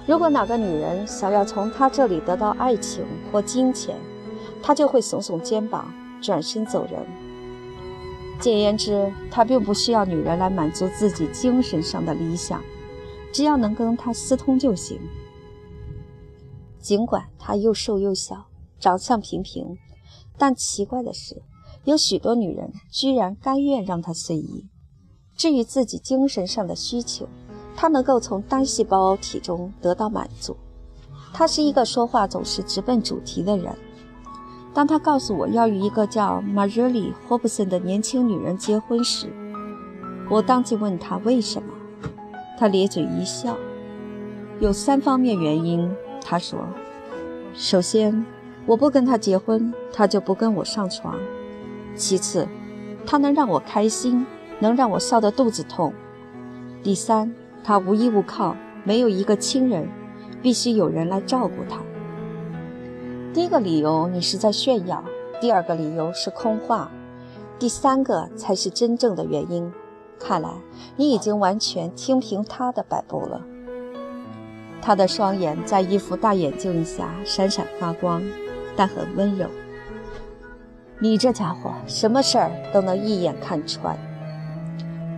[0.07, 3.95] 如果哪个女人想要从他这里得到爱情或金钱，
[4.61, 5.91] 他就会耸耸肩膀，
[6.21, 7.05] 转身走人。
[8.39, 12.61] 简言之，他并不需要女人来满足自己精神上的理想，
[13.33, 14.99] 只要能跟他私通就行。
[16.79, 18.45] 尽管他又瘦又小，
[18.79, 19.75] 长相平平，
[20.37, 21.41] 但奇怪的是，
[21.85, 24.67] 有许多女人居然甘愿让他随意。
[25.35, 27.27] 至于自己精神上的需求，
[27.75, 30.55] 他能够从单细胞体中得到满足。
[31.33, 33.75] 他是一个说话总是直奔主题的人。
[34.73, 39.27] 当他告诉我要与一个叫玛热里·霍布森的年轻女人结婚时，
[40.29, 41.69] 我当即问他为什么。
[42.57, 43.57] 他咧嘴一笑，
[44.59, 45.91] 有三方面原因。
[46.23, 46.59] 他说
[47.53, 48.25] ：“首先，
[48.65, 51.13] 我不跟他结婚，他就不跟我上床；
[51.95, 52.47] 其次，
[53.05, 54.25] 他能让我开心，
[54.59, 55.91] 能让我笑得肚子痛；
[56.81, 57.33] 第三，
[57.67, 59.89] 他无依无靠，没有一个亲人，
[60.39, 61.79] 必须有人来照顾他。
[63.33, 65.03] 第一个理由你是在炫耀，
[65.41, 66.91] 第二个理由是空话，
[67.57, 69.73] 第三个才是真正的原因。
[70.19, 70.49] 看来
[70.95, 73.41] 你已经完全听凭他的摆布了。”
[74.79, 78.21] 他的双眼在一副大眼镜下闪闪发光，
[78.75, 79.47] 但很温柔。
[80.99, 83.97] 你这家伙什么事儿都能一眼看穿。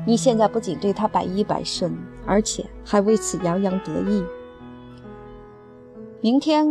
[0.06, 1.94] 你现在不仅对他百依百顺，
[2.28, 4.24] 而且还为此洋洋得意。
[6.22, 6.68] 明天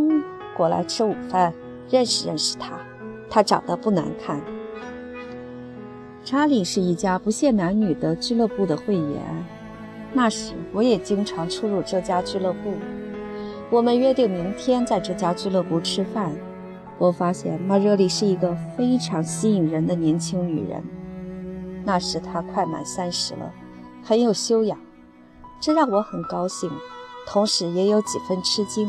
[0.57, 1.53] 过来吃午饭，
[1.91, 2.79] 认识认识他。
[3.29, 4.41] 他长得不难看。
[6.25, 9.45] 查理是一家不限男女的俱乐部的会员。
[10.13, 12.75] 那时我也经常出入这家俱乐部。
[13.71, 16.33] 我们约定明天在这家俱乐部吃饭。
[16.99, 20.83] 我发现马热里是一个非常吸引人的年轻女人。
[21.85, 23.53] 那时她快满三十了，
[24.03, 24.79] 很有修养，
[25.61, 26.71] 这让我很高兴，
[27.27, 28.89] 同时也有几分吃惊，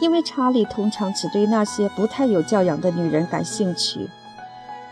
[0.00, 4.08] 因为查理通常只对那些不太有教养的女人感兴趣，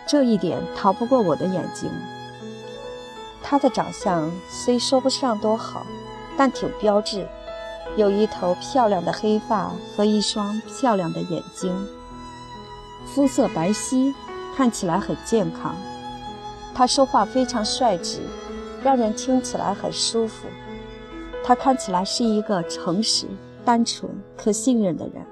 [0.07, 1.91] 这一点逃不过我的眼睛。
[3.43, 5.85] 他的长相虽说不上多好，
[6.39, 7.27] 但挺标致，
[7.97, 11.75] 有一头漂亮的黑发和一双漂亮的眼睛，
[13.05, 14.15] 肤色白皙，
[14.57, 15.75] 看起来很健康。
[16.75, 18.23] 他说话非常率直，
[18.83, 20.47] 让人听起来很舒服。
[21.45, 23.27] 他看起来是一个诚实、
[23.65, 25.25] 单纯、可信任的人，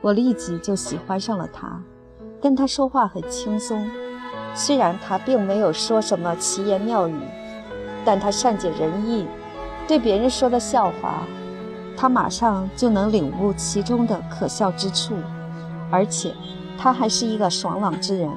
[0.00, 1.82] 我立即就喜欢上了他，
[2.40, 3.88] 跟他说话很轻松。
[4.54, 7.18] 虽然他并没有说什么奇言妙语，
[8.04, 9.26] 但他善解人意，
[9.86, 11.26] 对别人说的笑话，
[11.96, 15.14] 他马上就能领悟其中的可笑之处。
[15.90, 16.34] 而且，
[16.78, 18.30] 他还是一个爽朗之人。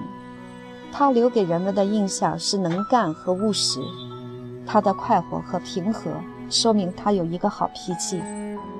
[0.91, 3.79] 他留给人们的印象是能干和务实。
[4.71, 6.11] 他的快活和平和
[6.47, 8.21] 说明他有一个好脾气，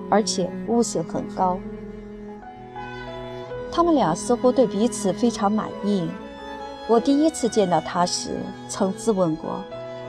[0.07, 1.57] 而且悟性很高。
[3.71, 6.07] 他们俩似乎对彼此非常满意。
[6.87, 9.63] 我第一次见到他时，曾自问过，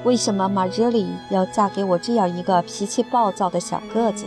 [0.05, 4.27] 为什么玛热里要嫁给我这样一个脾气暴躁的小个子？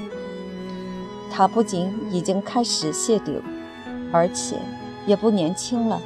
[1.31, 3.39] 他不仅已经开始谢顶，
[4.11, 4.57] 而且
[5.05, 6.01] 也不年轻了。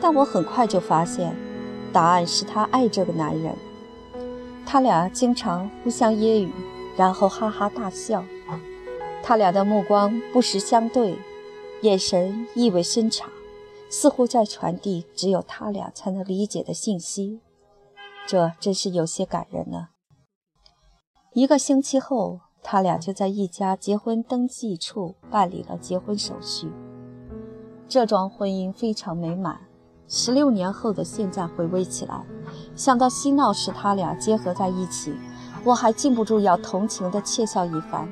[0.00, 1.36] 但我很快就发现，
[1.92, 3.54] 答案是他爱这个男人。
[4.66, 6.50] 他俩经常互相揶揄，
[6.96, 8.24] 然后哈哈大笑。
[9.22, 11.18] 他俩的目光不时相对，
[11.82, 13.30] 眼神意味深长。
[13.90, 17.40] 似乎在传递只有他俩才能理解的信息，
[18.26, 19.90] 这真是有些感人呢。
[21.32, 26.72] 一个星期后，他俩就在一家结婚登记处办理了结婚手续。
[27.88, 29.60] 这桩婚姻非常美满。
[30.16, 32.14] 十六年后的现在回味起来，
[32.76, 35.12] 想到嬉闹时他俩结合在一起，
[35.64, 38.08] 我还禁不住要同情地窃笑一番。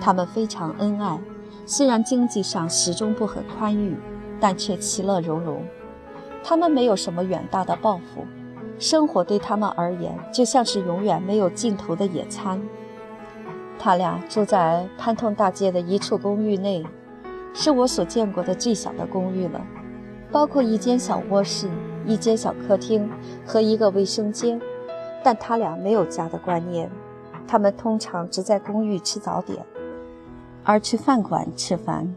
[0.00, 1.18] 他们非常恩爱，
[1.66, 3.96] 虽然经济上始终不很宽裕。
[4.40, 5.62] 但却其乐融融。
[6.42, 8.26] 他们没有什么远大的抱负，
[8.78, 12.60] 生活对他们而言就像是永远没有尽头的野餐。
[13.78, 16.84] 他俩住在潘通大街的一处公寓内，
[17.54, 19.64] 是我所见过的最小的公寓了，
[20.34, 21.70] 包括一间小卧室、
[22.04, 23.08] 一间小客厅
[23.46, 24.60] 和一个卫生间。
[25.22, 26.90] 但他俩没有家的观念，
[27.46, 29.64] 他们通常只在公寓吃早点，
[30.64, 32.12] 而去饭馆吃饭。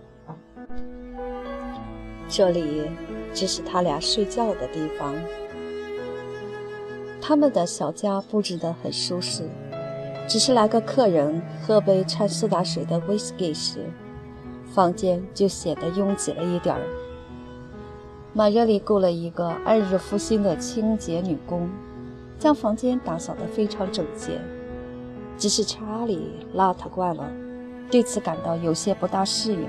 [2.27, 2.89] 这里
[3.33, 5.13] 只是他俩睡觉的地方。
[7.21, 9.43] 他们的小家布置得很舒适，
[10.27, 13.85] 只是来个客人喝杯掺苏打水的威士忌时，
[14.65, 16.81] 房间就显得拥挤了一点儿。
[18.37, 21.67] 马热里雇了一个按日付薪的清洁女工，
[22.37, 24.39] 将房间打扫得非常整洁。
[25.39, 27.27] 只是查理邋遢惯了，
[27.89, 29.67] 对此感到有些不大适应。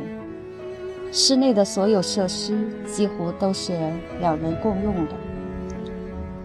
[1.10, 3.72] 室内的所有设施几乎都是
[4.20, 5.12] 两人共用的。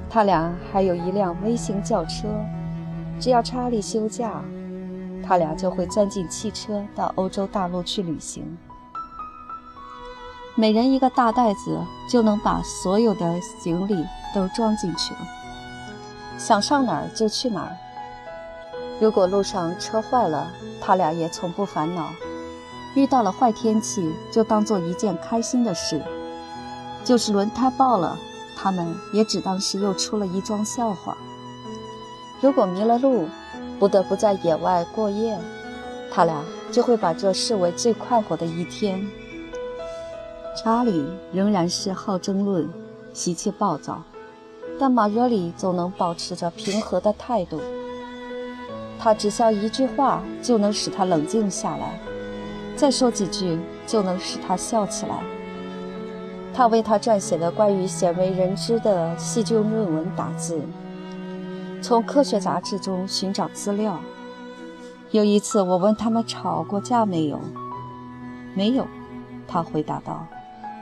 [0.09, 2.29] 他俩还有一辆微型轿车，
[3.19, 4.41] 只要查理休假，
[5.21, 8.57] 他俩就会钻进汽车到欧洲大陆去旅行。
[10.55, 15.19] 每人一个大袋子，就能把所有的行李都装进去了，
[16.37, 17.75] 想上哪儿就去哪儿。
[18.99, 20.47] 如果路上车坏了，
[20.79, 22.11] 他俩也从不烦恼。
[22.93, 25.97] 遇到了坏天气，就当做一件开心的事；
[27.03, 28.15] 就是轮胎爆了，
[28.55, 31.17] 他们也只当是又出了一桩笑话。
[32.39, 33.27] 如果迷了路，
[33.79, 35.35] 不得不在野外过夜，
[36.11, 39.03] 他俩就会把这视为最快活的一天。
[40.55, 42.69] 查理仍然是好争论，
[43.13, 44.03] 脾气暴躁，
[44.79, 47.59] 但马热里总能保持着平和的态度。
[48.99, 51.99] 他只需要一句话就能使他冷静下来。
[52.75, 55.23] 再说几句就能使他笑起来。
[56.53, 60.61] 他为他撰写的关于鲜为人知的细菌论文打字，
[61.81, 63.99] 从科学杂志中寻找资料。
[65.11, 67.39] 有一次，我问他们吵过架没有？
[68.53, 68.87] 没有，
[69.47, 70.25] 他回答道：“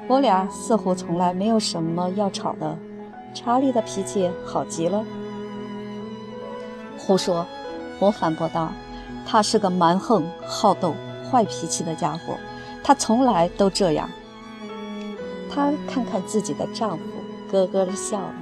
[0.08, 2.78] 我俩似乎从来没有什么要吵的。”
[3.34, 5.06] 查理的脾气好极了。
[6.97, 7.45] 胡说，
[7.99, 8.72] 我反驳道
[9.26, 10.93] ：“他是个蛮横好斗。”
[11.32, 12.36] 坏脾气的家伙，
[12.84, 14.10] 他从来都这样。
[15.49, 17.04] 她看看自己的丈夫，
[17.49, 18.34] 咯咯地笑了。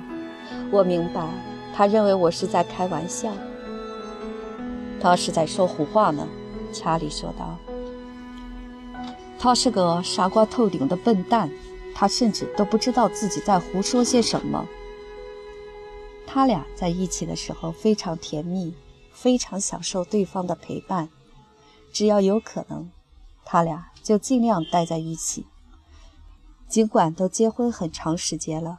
[0.72, 1.24] 我明白，
[1.76, 3.30] 他认为我是在开玩笑。
[5.00, 6.28] 他是在说胡话呢，
[6.74, 7.56] 查理说道。
[9.40, 11.50] 他是个傻瓜透顶的笨蛋，
[11.96, 14.68] 他甚至都不知道自己在胡说些什么。
[16.28, 18.76] 他俩在一起的时候非常甜蜜，
[19.14, 21.10] 非常享受对方的陪伴。
[21.92, 22.92] 只要有可能，
[23.46, 25.46] 他俩就尽量待在一起。
[26.68, 28.78] 尽管都结婚很长时间了，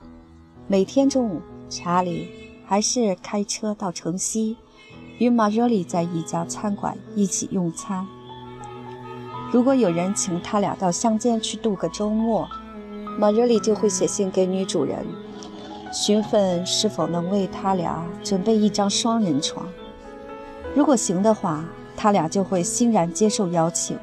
[0.69, 2.29] 每天中午，查理
[2.67, 4.59] 还是开车到城西，
[5.19, 8.07] 与马热里在一家餐馆一起用餐。
[9.51, 12.49] 如果有人请他俩到乡间去度个周末，
[13.19, 15.05] 马热里就会写信给女主人，
[15.93, 19.67] 询问是否能为他俩准备一张双人床。
[20.75, 21.65] 如果行的话。
[22.03, 23.99] 他俩就会欣然接受邀请。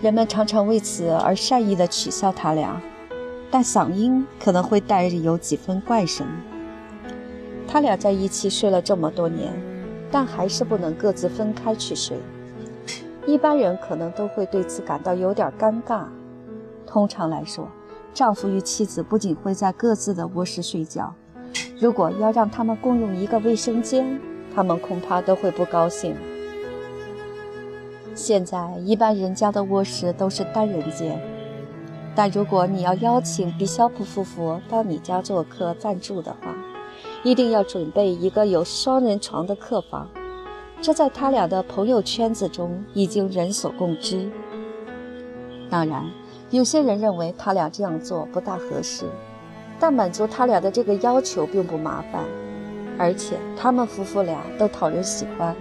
[0.00, 2.80] 人们常常为此而善意地取笑他俩，
[3.50, 6.26] 但嗓音可能会带有几分怪声。
[7.68, 9.52] 他俩在一起睡了这么多年，
[10.10, 12.16] 但还是不能各自分开去睡。
[13.26, 16.04] 一般人可能都会对此感到有点尴尬。
[16.86, 17.66] 通常来说，
[18.12, 21.14] 丈夫与妻子不仅会在各自的卧室睡觉，
[21.80, 24.20] 如果要让他们共用一个卫生间，
[24.54, 26.14] 他们恐怕都会不高兴。
[28.14, 31.20] 现在一般人家的卧室都是单人间，
[32.14, 36.54] 但如果你要邀请比肖普夫妇到你家做客暂住的话，
[37.24, 40.06] 一定要准备一个有双人床的客房。
[40.84, 44.30] 这在他俩的朋友圈子中已经人所共知。
[45.70, 46.04] 当然，
[46.50, 49.06] 有些人认为他俩这样做不大合适，
[49.80, 52.22] 但满足他俩的这个要求并不麻烦，
[52.98, 55.56] 而且他们夫妇俩都讨人喜欢，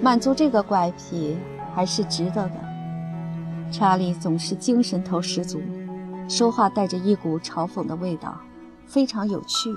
[0.00, 1.36] 满足这个怪癖。
[1.74, 2.52] 还是值得的。
[3.72, 5.60] 查理总是精神头十足，
[6.28, 8.40] 说话带着一股嘲讽的味道，
[8.86, 9.74] 非常有趣。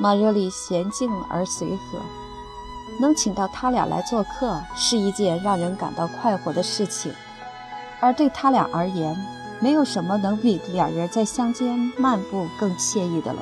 [0.00, 2.00] 马热里娴静而随和，
[3.00, 7.12] 能请到他俩来做客是一件让人感到快活的事情。
[7.98, 9.16] 而对他俩而言，
[9.58, 13.38] 没有什么能比两人在乡间漫步更惬意的了。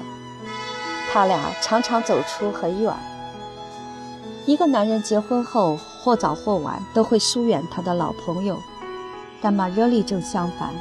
[1.12, 2.94] 他俩常常走出很远。
[4.46, 8.58] 一个男人结婚后，或早或晚都会疏远他的老朋友，
[9.40, 10.72] 但马热里正相反，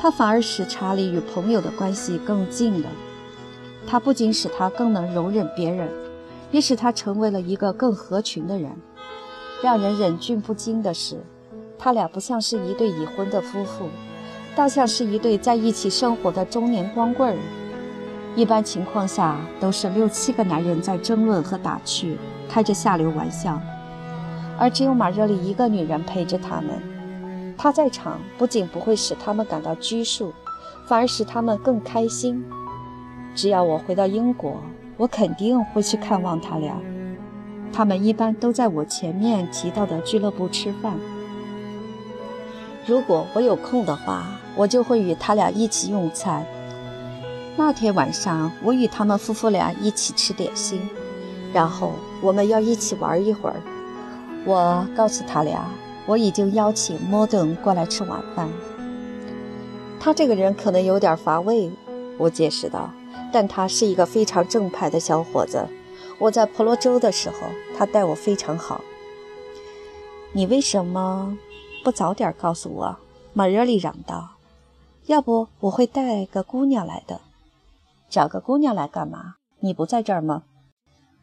[0.00, 2.88] 他反而使查理与朋友的关系更近了。
[3.86, 5.90] 他不仅使他更能容忍别人，
[6.50, 8.70] 也使他成为了一个更合群的人。
[9.62, 11.22] 让人忍俊不禁的是，
[11.78, 13.88] 他俩不像是一对已婚的夫妇，
[14.56, 17.36] 倒像是一对在一起生活的中年光棍儿。
[18.36, 22.16] 一般情况下，都是六七个男人在争论和打趣。
[22.52, 23.60] 开着下流玩笑，
[24.58, 26.82] 而只有马热里一个女人陪着他们。
[27.56, 30.32] 她在场不仅不会使他们感到拘束，
[30.84, 32.44] 反而使他们更开心。
[33.36, 34.60] 只要我回到英国，
[35.00, 36.76] 我肯定会去看望他俩。
[37.72, 40.92] 他们一般都在我前面提到的俱乐部吃饭。
[42.86, 46.44] 如果我有空的话，我就会与他俩一起用餐。
[47.56, 50.78] 那天晚上，我与他们夫妇俩一起吃点心。
[51.54, 53.56] 然后我们要一起玩一会儿。
[54.44, 55.64] 我告诉他俩，
[56.04, 58.50] 我已经邀请莫登过来吃晚饭。
[59.98, 61.70] 他这个人可能有点乏味，
[62.18, 62.90] 我解释道，
[63.32, 65.66] 但他是一个非常正派的小伙子。
[66.18, 67.36] 我在婆罗洲的时候，
[67.76, 68.80] 他待我非常好。
[70.32, 71.36] 你为什么
[71.82, 72.96] 不早点告诉我？
[73.32, 74.30] 马热里嚷道。
[75.06, 77.20] 要不我会带个姑娘来的。
[78.08, 79.36] 找个姑娘来干嘛？
[79.60, 80.42] 你不在这儿吗？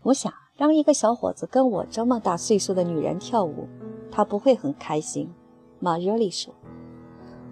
[0.03, 3.67] 我想让一个小伙子跟我这么大岁数的女人跳舞，
[4.11, 5.31] 他不会很开心。
[5.79, 6.53] 马热里说：“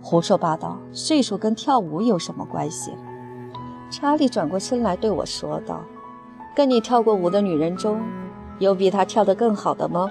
[0.02, 2.92] 胡说八道，岁数跟跳舞有什么关系？”
[3.92, 5.84] 查理转过身来对我说道
[6.56, 8.02] ：“跟你跳过舞的女人中，
[8.60, 10.10] 有比她跳得更好的吗？”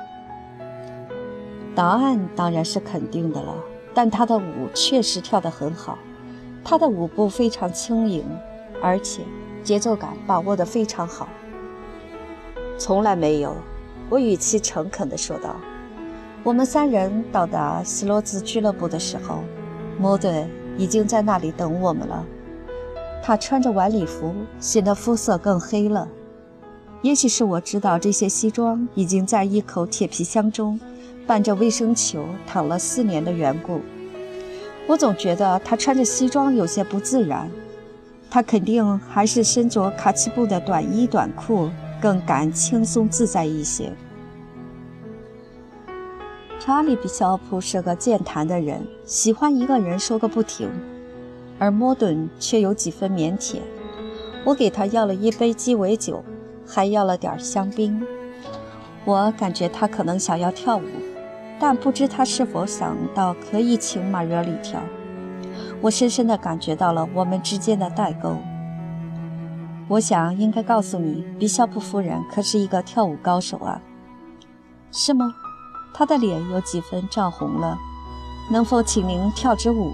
[1.75, 3.55] 答案当然是肯定的了，
[3.93, 5.99] 但她的舞确实跳得很好，
[6.65, 8.25] 她的舞步非常轻盈，
[8.81, 9.23] 而且
[9.63, 11.29] 节奏感把握得非常好。
[12.79, 13.55] 从来没有，
[14.09, 15.57] 我语气诚恳地说道。
[16.43, 19.43] 我们三人到达斯洛兹俱乐部的时候，
[19.99, 22.25] 莫顿已经在那里等我们了。
[23.27, 26.07] 他穿着晚礼服，显得肤色更黑了。
[27.01, 30.79] 也许是我知道这些西装已经在一口铁皮箱中
[31.27, 33.81] 伴着卫生球躺了四年的缘故，
[34.87, 37.51] 我总觉得他穿着西装有些不自然。
[38.29, 41.71] 他肯定还是身着卡其布的短衣短裤
[42.03, 43.91] 更感轻松自在一些。
[46.61, 50.69] 查理·比肖普是个健谈的人，喜欢一个人说个不停，
[51.59, 53.59] 而莫顿却有几分腼腆。
[54.45, 56.23] 我给他要了一杯鸡尾酒，
[56.67, 58.05] 还要了点香槟。
[59.05, 60.83] 我感觉他可能想要跳舞，
[61.59, 64.81] 但不知他是否想到可以请马热里跳。
[65.81, 68.37] 我深深地感觉到了我们之间的代沟。
[69.89, 73.81] 我想应该告诉你，比肖普夫人可是一个跳舞高手啊，
[74.91, 75.35] 是吗？
[75.93, 77.79] 他的脸有几分涨红了，
[78.51, 79.93] 能否请您跳支舞？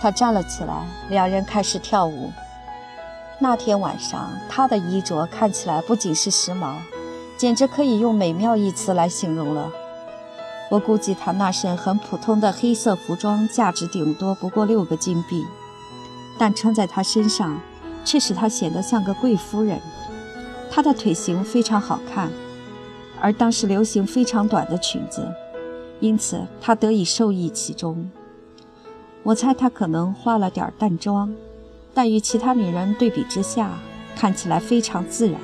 [0.00, 2.32] 他站了起来，两人开始跳舞。
[3.38, 6.76] 那天晚上，他的衣着看起来不仅是时髦，
[7.36, 9.70] 简直可以用美妙一词来形容了。
[10.70, 15.44] 我估计他那身很普通的黑色服装价值顶多不过六个金币，
[16.38, 17.60] 但穿在他身上
[18.04, 19.78] 却使他显得像个贵夫人。
[20.70, 22.30] 他的腿型非常好看。
[23.22, 25.30] 而当时流行非常短的裙子，
[25.98, 28.10] 因此她得以受益其中。
[29.22, 31.32] 我猜她可能化了点淡妆，
[31.92, 33.70] 但与其他女人对比之下，
[34.16, 35.38] 看起来非常自然。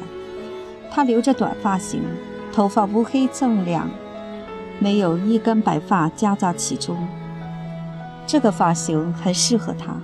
[0.91, 2.03] 她留着短发型，
[2.53, 3.91] 头发乌黑锃亮，
[4.79, 6.97] 没有一根白发夹杂其中。
[8.27, 9.95] 这个发型很适合她。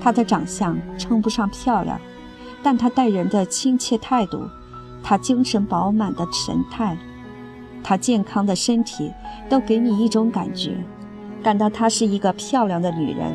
[0.00, 2.00] 她的长相称不上漂亮，
[2.62, 4.48] 但她待人的亲切态度。
[5.02, 6.96] 她精神饱满的神态，
[7.82, 9.12] 她健康的身体，
[9.48, 10.76] 都给你一种感觉，
[11.42, 13.32] 感到她是一个漂亮的女人。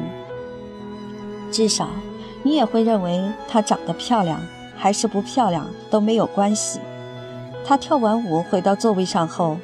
[1.51, 1.89] 至少，
[2.43, 4.39] 你也会认为她长得漂亮，
[4.75, 6.79] 还是不漂亮都没有关系。
[7.65, 9.57] 她跳完舞回到座位上后，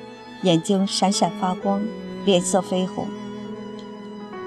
[0.43, 1.81] 眼睛闪闪发光，
[2.25, 3.05] 脸色绯红。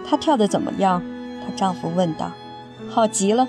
[0.09, 1.03] 她跳得怎么样？
[1.45, 2.33] 她丈夫问道。
[2.91, 3.47] 好极了，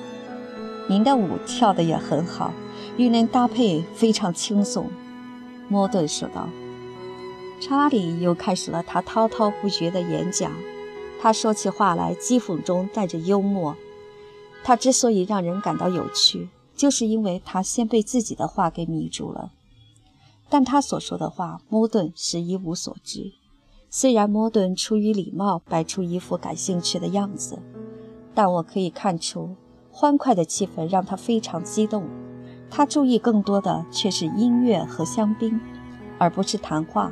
[0.88, 2.54] 您的舞跳得也很好。
[2.98, 4.90] 与您搭配非常轻松，
[5.68, 6.48] 莫顿说道。
[7.68, 10.52] 查理又开始了他滔滔不绝的演讲。
[11.20, 13.76] 他说起话来讥讽中带着幽默。
[14.64, 19.52] 他之所以让人感到有趣，就是因为他先被自己的话给迷住了。
[20.48, 23.34] 但他所说的话，莫顿是一无所知。
[23.90, 27.58] 虽然莫顿出于礼貌摆出一副感兴趣的样子，
[28.36, 29.56] 但我可以看出，
[29.90, 32.08] 欢快的气氛让他非常激动。
[32.70, 35.60] 他注意更多的却是音乐和香槟，
[36.20, 37.12] 而不是谈话。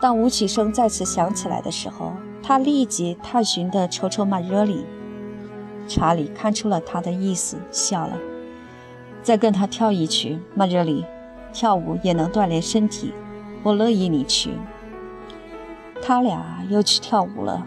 [0.00, 4.84] 当舞曲声再次想起来的时候，他立即探寻地瞅瞅马热里。
[5.88, 8.16] 查理看出了他的意思，笑了。
[9.22, 11.04] 再跟他跳一曲，马热里。
[11.50, 13.12] 跳舞也能锻炼身体，
[13.62, 14.50] 我乐意你去。
[16.02, 17.66] 他俩又去跳舞了。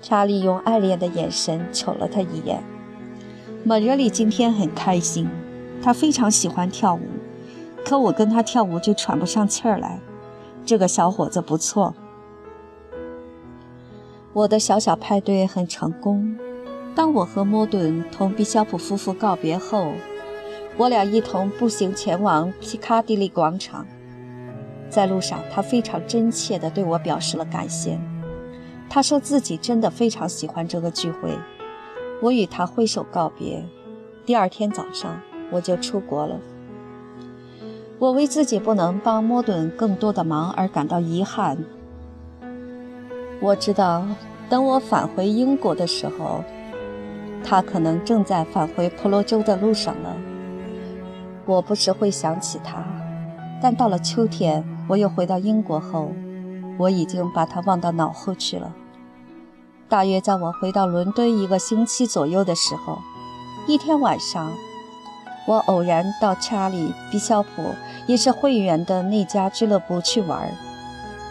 [0.00, 2.62] 查理用爱恋的眼神瞅了他一眼。
[3.64, 5.28] 马热里今天很开心。
[5.82, 7.00] 他非常喜欢跳舞，
[7.84, 10.00] 可我跟他跳舞就喘不上气儿来。
[10.68, 11.94] 这个小伙子不错。
[14.34, 16.36] 我的小小派对很成功。
[16.94, 19.94] 当我和莫顿同比肖普夫妇告别后，
[20.76, 23.86] 我俩一同步行前往皮卡迪利广场。
[24.90, 27.98] 在路上，他非常真切地对我表示了感谢。
[28.90, 31.34] 他说自己真的非常喜欢这个聚会。
[32.20, 33.64] 我与他挥手告别。
[34.26, 35.18] 第二天早上。
[35.50, 36.38] 我就出国了。
[38.00, 41.58] 我为自己不能帮莫顿更多的忙而感到遗憾。
[43.40, 44.04] 我知道，
[44.48, 46.44] 等我返回英国的时候，
[47.42, 50.16] 他可能正在返回婆罗洲的路上了。
[51.44, 52.84] 我不时会想起他，
[53.60, 56.12] 但到了秋天，我又回到英国后，
[56.78, 58.72] 我已经把他忘到脑后去了。
[59.88, 62.98] 大约在我回到伦敦一个星期左右的时候，
[63.66, 64.52] 一天晚上。
[65.46, 67.62] 我偶然到查理·比肖普
[68.08, 70.50] 也是会员的那家俱乐部去玩，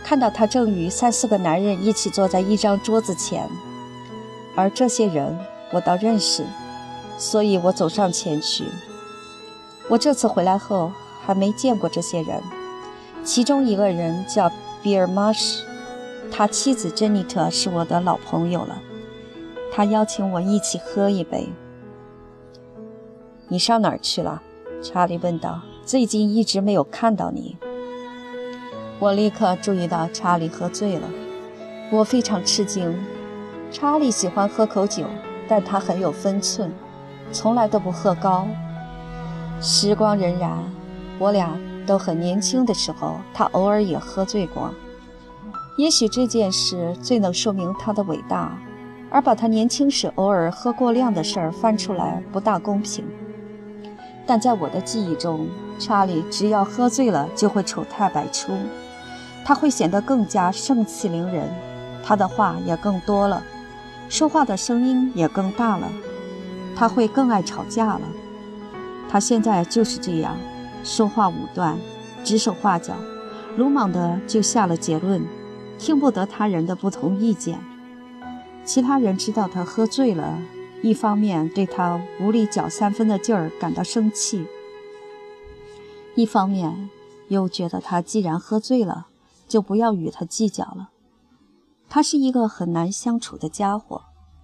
[0.04, 3.50] 看到他正与三四个男人一起坐在一张桌子前，
[4.56, 5.36] 而这些人
[5.72, 6.46] 我倒认识，
[7.18, 8.66] 所以我走上前去。
[9.90, 10.92] 我这次回来后
[11.26, 12.44] 还没见过这些人，
[13.24, 14.52] 其中一个人叫
[14.84, 15.66] 比尔·马什，
[16.32, 18.80] 他妻子珍妮特是我的老朋友了，
[19.74, 21.50] 他邀请我一起喝一杯。
[23.48, 24.44] 你上哪儿去了？
[24.84, 25.62] 查理问道。
[25.88, 27.56] 最近一直没有看到你。
[29.00, 31.08] 我立刻注意到查理喝醉了，
[31.90, 32.94] 我非常吃惊。
[33.72, 35.06] 查理喜欢喝口酒，
[35.48, 36.74] 但他很有分寸，
[37.32, 38.46] 从来都不喝高。
[39.62, 40.58] 时光荏苒，
[41.20, 44.70] 我俩都很年轻的时候，他偶尔也喝醉过。
[45.78, 48.60] 也许这件事最能说明他的伟大，
[49.10, 53.06] 而把他年轻时偶尔喝过量的事儿翻出来，不大公平。
[54.28, 55.48] 但在我的记忆中，
[55.80, 58.52] 查理只要喝醉了就会丑态百出，
[59.46, 61.50] 他会显得更加盛气凌人，
[62.04, 63.42] 他的话也更多了，
[64.10, 65.88] 说话的声音也更大了，
[66.76, 68.02] 他会更爱吵架了。
[69.10, 70.36] 他现在就是这样，
[70.84, 71.78] 说话武断，
[72.26, 72.94] 指手画脚，
[73.56, 75.26] 鲁莽的就下了结论，
[75.80, 77.58] 听不得他人的不同意见。
[78.66, 80.38] 其他人知道他喝醉了。
[80.84, 84.46] 一方面对他无力搅三分的劲儿感到生气，
[86.16, 86.90] 一方面
[87.30, 89.08] 又觉得他既然喝醉了，
[89.48, 90.90] 就不要与他计较了。
[91.90, 94.04] 他是一个很难相处的家伙。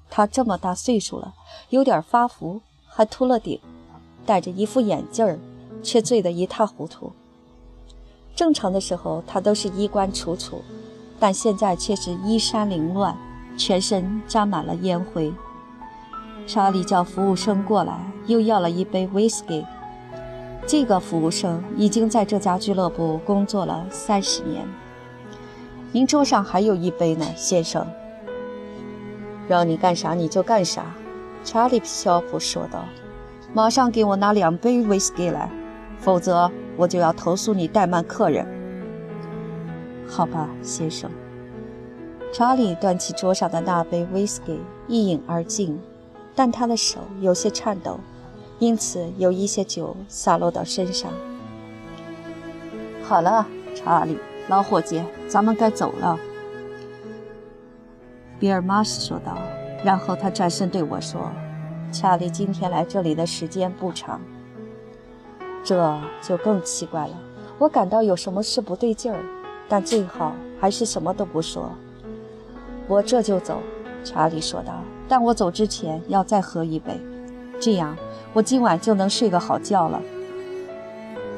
[0.10, 1.34] 他这么大岁数了，
[1.70, 3.60] 有点发福，还秃了顶，
[4.26, 5.40] 戴着一副眼镜儿，
[5.82, 7.12] 却醉得一塌糊涂。
[8.36, 10.62] 正常的时候他都是衣冠楚楚，
[11.20, 13.18] 但现在却是衣衫凌乱，
[13.58, 15.34] 全身沾满了烟灰。
[16.46, 19.66] 查理叫服务生过来，又要了一杯威士忌。
[20.66, 24.66] 这个服务生已经在这家俱乐部工作了三十年。
[25.92, 27.86] 您桌上还有一杯呢，先生。
[29.48, 30.86] 让你干啥你就干啥，
[31.44, 32.86] 查理·肖普说道。
[33.54, 35.50] 马上给我拿两杯威士忌来，
[36.00, 38.48] 否则我就要投诉你怠慢客人。
[40.08, 41.12] 好吧，先生。
[42.32, 45.80] 查理端起桌上的那杯威士忌，一饮而尽。
[46.36, 48.00] 但他的手有些颤抖，
[48.60, 51.12] 因此有一些酒洒落到身上。
[53.04, 54.18] 好了，查理，
[54.48, 56.18] 老伙计，咱们该走了。”
[58.40, 59.38] 比尔·马斯说道。
[59.84, 61.30] 然后他转身对我说
[61.92, 64.22] ：“查理今天来这里的时间不长，
[65.62, 67.14] 这就更奇怪了。
[67.58, 69.20] 我感到有什么事不对劲儿，
[69.68, 71.70] 但最好还是什么都不说。
[72.88, 73.62] 我这就走。”
[74.06, 74.82] 查理说道。
[75.14, 77.00] 但我走之前要再喝一杯，
[77.62, 77.96] 这样
[78.34, 80.02] 我今晚就能睡个好觉了。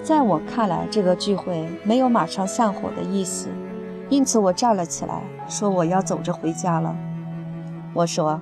[0.02, 3.50] 在我看来，这个聚会没有马上散伙的意思，
[4.08, 6.96] 因此我站了起来，说我要走着回家了。
[7.94, 8.40] 我说：“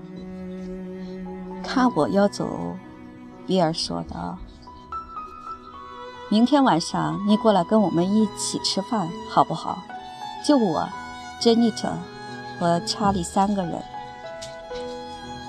[1.65, 2.47] 看我要走。”
[3.47, 4.37] 比尔说道
[6.29, 9.79] ：“明天晚上你过来跟我们一起吃饭，好不好？
[10.45, 10.87] 就我、
[11.41, 11.89] 珍妮特
[12.59, 13.81] 和查理三个人。”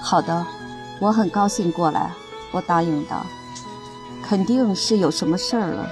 [0.07, 0.47] 好的，
[1.01, 2.13] 我很高兴过来。
[2.53, 3.25] 我答应道
[4.23, 5.89] ：“肯定是有什么事儿了。”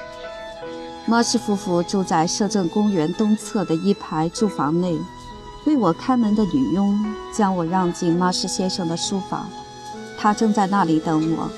[1.09, 4.99] 马氏夫妇住在摄政公园东侧的一排住房内，
[5.65, 7.03] 为我开门的女佣
[7.33, 9.49] 将我让进马氏先生的书房，
[10.19, 11.51] 他正在那里等我。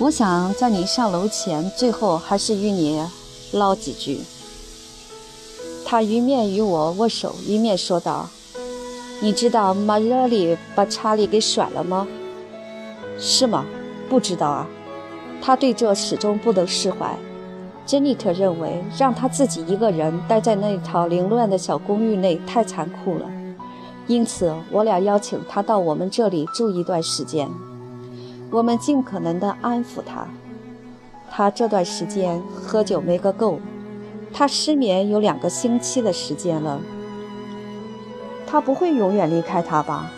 [0.00, 3.02] 我想在你上楼前，最后还是与你
[3.52, 4.20] 唠几句。
[5.86, 8.28] 他一面与我握手，一面说道。
[9.22, 12.08] 你知道马热里把查理给甩了吗？
[13.20, 13.64] 是吗？
[14.08, 14.66] 不知道啊。
[15.40, 17.16] 他对这始终不能释怀。
[17.86, 23.30] 珍妮特认为让他自己一个人待在那套凌乱的小公寓内太残酷了，
[24.08, 27.48] 因此我俩邀请他到我们这里住一段时间。
[28.50, 30.26] 我们尽可能地安抚他。
[31.30, 33.60] 他这段时间喝酒没个够，
[34.32, 36.80] 他失眠有两个星期的时间了。
[38.52, 40.10] 他不会永远离开他吧？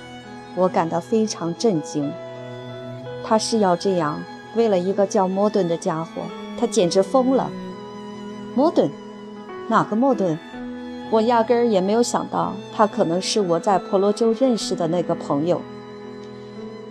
[0.56, 2.12] 我感到非常震惊。
[3.22, 4.20] 他是要这样，
[4.56, 6.22] 为了一个叫莫顿的家伙，
[6.58, 7.48] 他简直疯了。
[8.56, 8.90] 莫顿？
[9.68, 10.36] 哪个莫顿？
[11.12, 15.60] 我压根儿也没有想到，他可能是我在婆罗洲认识的那个朋友。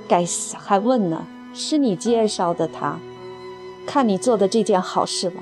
[0.08, 1.28] 该死，还问呢？
[1.54, 2.98] 是你介绍的他？
[3.86, 5.41] 看你做的这件好事吧。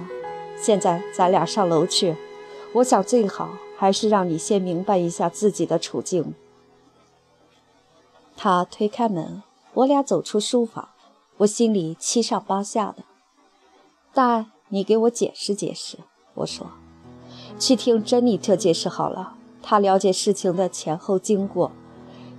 [0.60, 2.16] 现在咱俩上楼去，
[2.74, 3.52] 我想最好。
[3.82, 6.36] 还是让你先明白一下自己的处境。
[8.38, 9.42] 他推开门，
[9.74, 10.90] 我俩走出书房，
[11.38, 12.98] 我心里七上八下的。
[14.14, 15.98] 但你给我解释解释，
[16.36, 16.68] 我说，
[17.58, 19.34] 去听珍妮特解释好了。
[19.64, 21.72] 她了解事情的前后经过。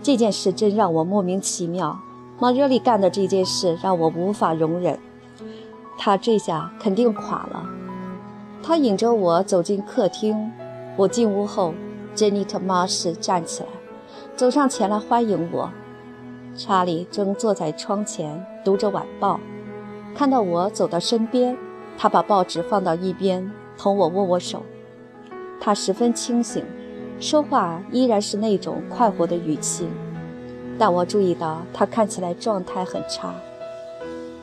[0.01, 1.99] 这件事真让我莫名其妙。
[2.39, 4.97] 马热里干的这件事让我无法容忍。
[5.99, 7.69] 他这下肯定垮了。
[8.63, 10.53] 他引着我走进客厅。
[10.95, 11.73] 我进屋后，
[12.15, 13.69] 珍妮特·马士站起来，
[14.37, 15.71] 走上前来欢迎我。
[16.55, 19.41] 查理正坐在窗前读着晚报，
[20.15, 21.57] 看到我走到身边，
[21.97, 24.63] 他把报纸放到一边，同我握握手。
[25.59, 26.63] 他十分清醒，
[27.19, 29.89] 说话依然是那种快活的语气，
[30.79, 33.35] 但我注意到他看起来状态很差。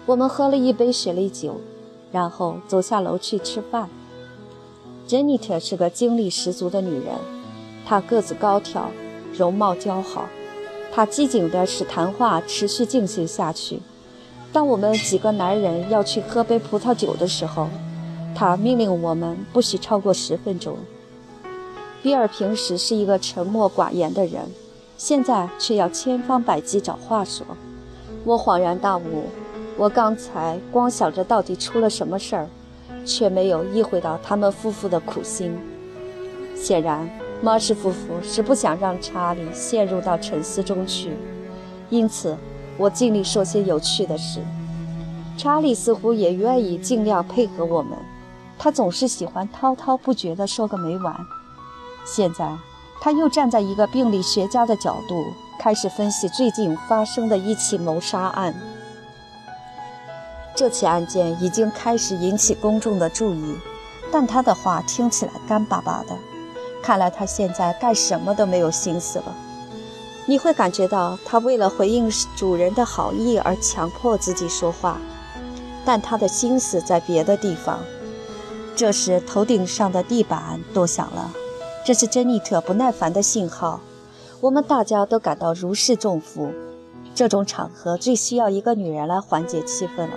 [0.08, 1.62] 我们喝了一杯雪莉酒，
[2.12, 3.88] 然后走下楼去吃饭。
[5.10, 7.16] 珍妮特是个精力十足的女人，
[7.84, 8.92] 她个子高挑，
[9.36, 10.30] 容貌姣好。
[10.94, 13.80] 她机警地使谈话持续进行下去。
[14.54, 17.68] 当我们几个男人要去喝杯葡萄酒的时候，
[18.36, 20.78] 他命令我们不许超过十分钟。
[22.04, 24.44] 比尔平时是一个沉默寡言的人，
[24.96, 27.44] 现在却要千方百计找话说。
[28.24, 29.24] 我恍然大悟，
[29.76, 32.48] 我刚才光想着到底出了什么事儿，
[33.10, 35.58] 却没有意会到他们夫妇的苦心。
[36.56, 37.10] 显然。
[37.42, 41.14] 马氏夫妇是不想让查理陷入到沉思中去，
[41.90, 42.36] 因此
[42.78, 44.42] 我尽力说些有趣的事。
[45.38, 47.98] 查理似乎也愿意尽量配合我们，
[48.58, 51.16] 他总是喜欢滔滔不绝地说个没完。
[52.06, 52.58] 现在
[53.00, 55.24] 他又站在一个病理学家的角度，
[55.58, 58.54] 开始分析最近发生的一起谋杀案。
[60.60, 63.56] 这起案件已经开始引起公众的注意，
[64.12, 66.14] 但他的话听起来干巴巴的。
[66.84, 69.34] 看来他现在干什么都没有心思了。
[70.26, 74.98] 你会感觉到他为了回应主人的好意而强迫自己说话，
[75.86, 77.80] 但他的心思在别的地方。
[78.76, 81.32] 这时，头顶上的地板多响了，
[81.86, 83.80] 这是珍妮特不耐烦的信号。
[84.42, 86.52] 我们大家都感到如释重负。
[87.16, 90.12] 这种场合最需要一个女人来缓解气氛了。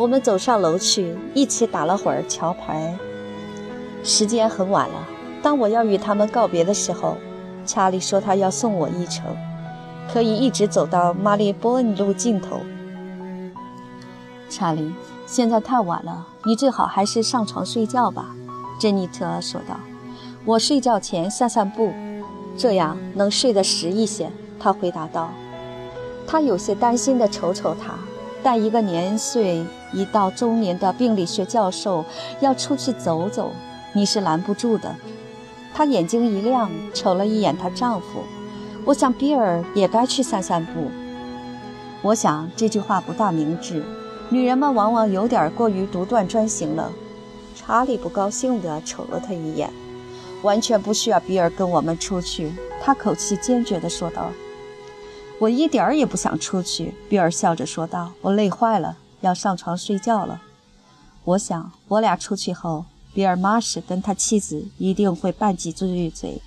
[0.00, 2.96] 我们走上楼去，一起打了会儿桥牌。
[4.02, 5.06] 时间很晚了。
[5.42, 7.18] 当我要与他们告别的时候，
[7.66, 9.26] 查理说他要送我一程，
[10.10, 12.60] 可以一直走到马里波恩路尽头。
[14.48, 14.90] 查理，
[15.26, 18.34] 现在太晚了，你最好还是上床睡觉吧。”
[18.80, 19.78] 珍妮特说道。
[20.46, 21.92] “我睡觉前散散步，
[22.56, 25.28] 这样能睡得实一些。”他回答道。
[26.26, 27.92] 他有些担心地瞅瞅他，
[28.42, 29.62] 但一个年岁
[29.92, 32.04] 一到中年的病理学教授
[32.40, 33.52] 要出去走走，
[33.92, 34.94] 你是拦不住的。
[35.74, 38.22] 她眼睛一亮，瞅了一眼她丈夫。
[38.84, 40.90] 我想比尔也该去散散步。
[42.02, 43.84] 我想这句话不大明智，
[44.30, 46.90] 女人们往往有点过于独断专行了。
[47.54, 49.70] 查理不高兴地瞅了他一眼。
[50.42, 52.50] 完全不需要比尔跟我们出去，
[52.82, 54.30] 他口气坚决地说道。
[55.38, 58.12] 我一点儿也不想出去，比尔笑着说道。
[58.22, 60.42] 我累坏了，要上床睡觉了。
[61.24, 62.84] 我想我俩出去后。
[63.12, 66.40] 比尔·马什跟他妻子一定会拌几句嘴。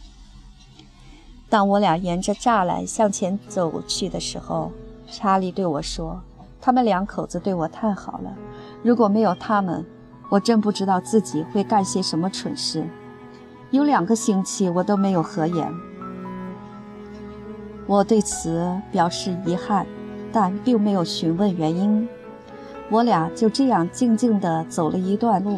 [1.50, 4.72] 当我俩沿着栅栏向前走去的时候，
[5.12, 6.22] 查理对我说
[6.62, 8.34] ：“他们两口子对我太好了，
[8.82, 9.86] 如果没有他们，
[10.30, 12.88] 我真不知道自己会干些什么蠢事。”
[13.72, 15.70] 有两个星期我都没有合眼。
[17.88, 19.86] 我对此表示遗憾，
[20.32, 22.08] 但并没有询问原因。
[22.94, 25.58] 我俩就这样静静地走了一段路。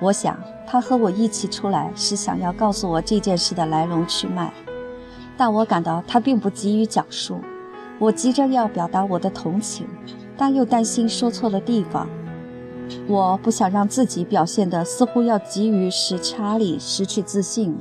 [0.00, 4.52] 我想，他和我一起出来是想要告诉我这件事的来龙去脉，
[5.34, 7.40] 但我感到他并不急于讲述。
[7.98, 9.86] 我急着要表达我的同情，
[10.36, 12.06] 但又担心说错了地方。
[13.06, 17.78] 我不想让自己表现得似乎要急于使查理失去自信。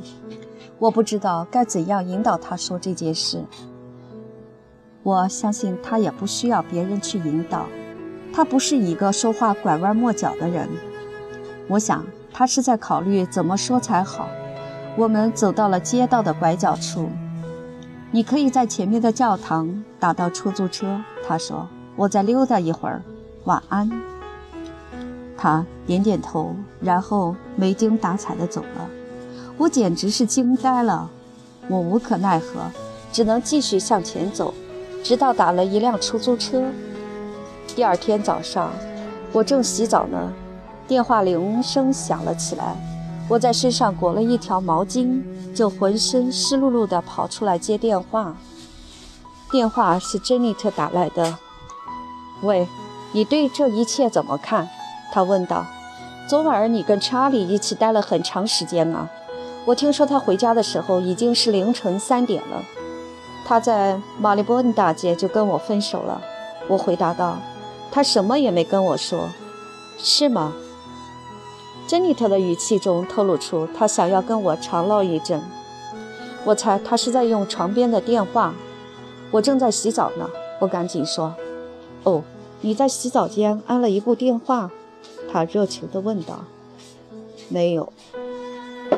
[0.79, 3.43] 我不知道该怎样引导他说这件事。
[5.03, 7.65] 我相信他也不需要别人去引导，
[8.37, 10.69] 他不是一个说话拐弯抹角的人。
[11.67, 14.29] 我想，他是在考虑怎么说才好。
[14.95, 17.09] 我们走到了街道的拐角处，
[18.11, 21.01] 你可以在前面的教堂打到出租车。
[21.27, 21.67] 他说
[21.97, 23.01] ：“我再溜达一会儿，
[23.45, 23.89] 晚安。”
[25.35, 28.87] 他点点头，然后没精打采地走了。
[29.57, 31.09] 我简直是惊呆了。
[31.67, 32.61] 我无可奈何，
[33.11, 34.53] 只能继续向前走，
[35.03, 36.65] 直到打了一辆出租车。
[37.77, 38.71] 第二天早上，
[39.31, 40.33] 我正洗澡呢。
[40.87, 42.75] 电话铃声响了起来，
[43.29, 45.21] 我在身上裹了一条毛巾，
[45.53, 48.35] 就浑身湿漉漉地跑出来接电话。
[49.51, 51.37] 电话是珍妮特打来的。
[52.41, 52.67] 喂，
[53.11, 54.67] 你对这一切怎么看？
[55.11, 55.63] 他问道。
[56.27, 59.07] 昨晚你跟查理一起待了很长时间啊。
[59.65, 62.63] 我听说他回家的时候已经是凌晨三点了。
[63.45, 66.19] 他在马利波恩大街就跟我分手了。
[66.67, 67.37] 我回答道
[67.91, 69.29] ：“他什么也没跟我说，
[69.97, 70.53] 是吗？”
[71.87, 75.41] 珍妮特的语气中透露出他想要跟我长唠一阵。
[76.43, 78.53] 我猜他是在用床边的电话。
[79.31, 80.29] 我正在洗澡呢，
[80.59, 81.35] 我赶紧说
[82.03, 82.23] ：“哦，
[82.61, 84.71] 你在洗澡间安了一部电话？”
[85.31, 86.39] 他热情地问道。
[87.49, 87.91] “没有。”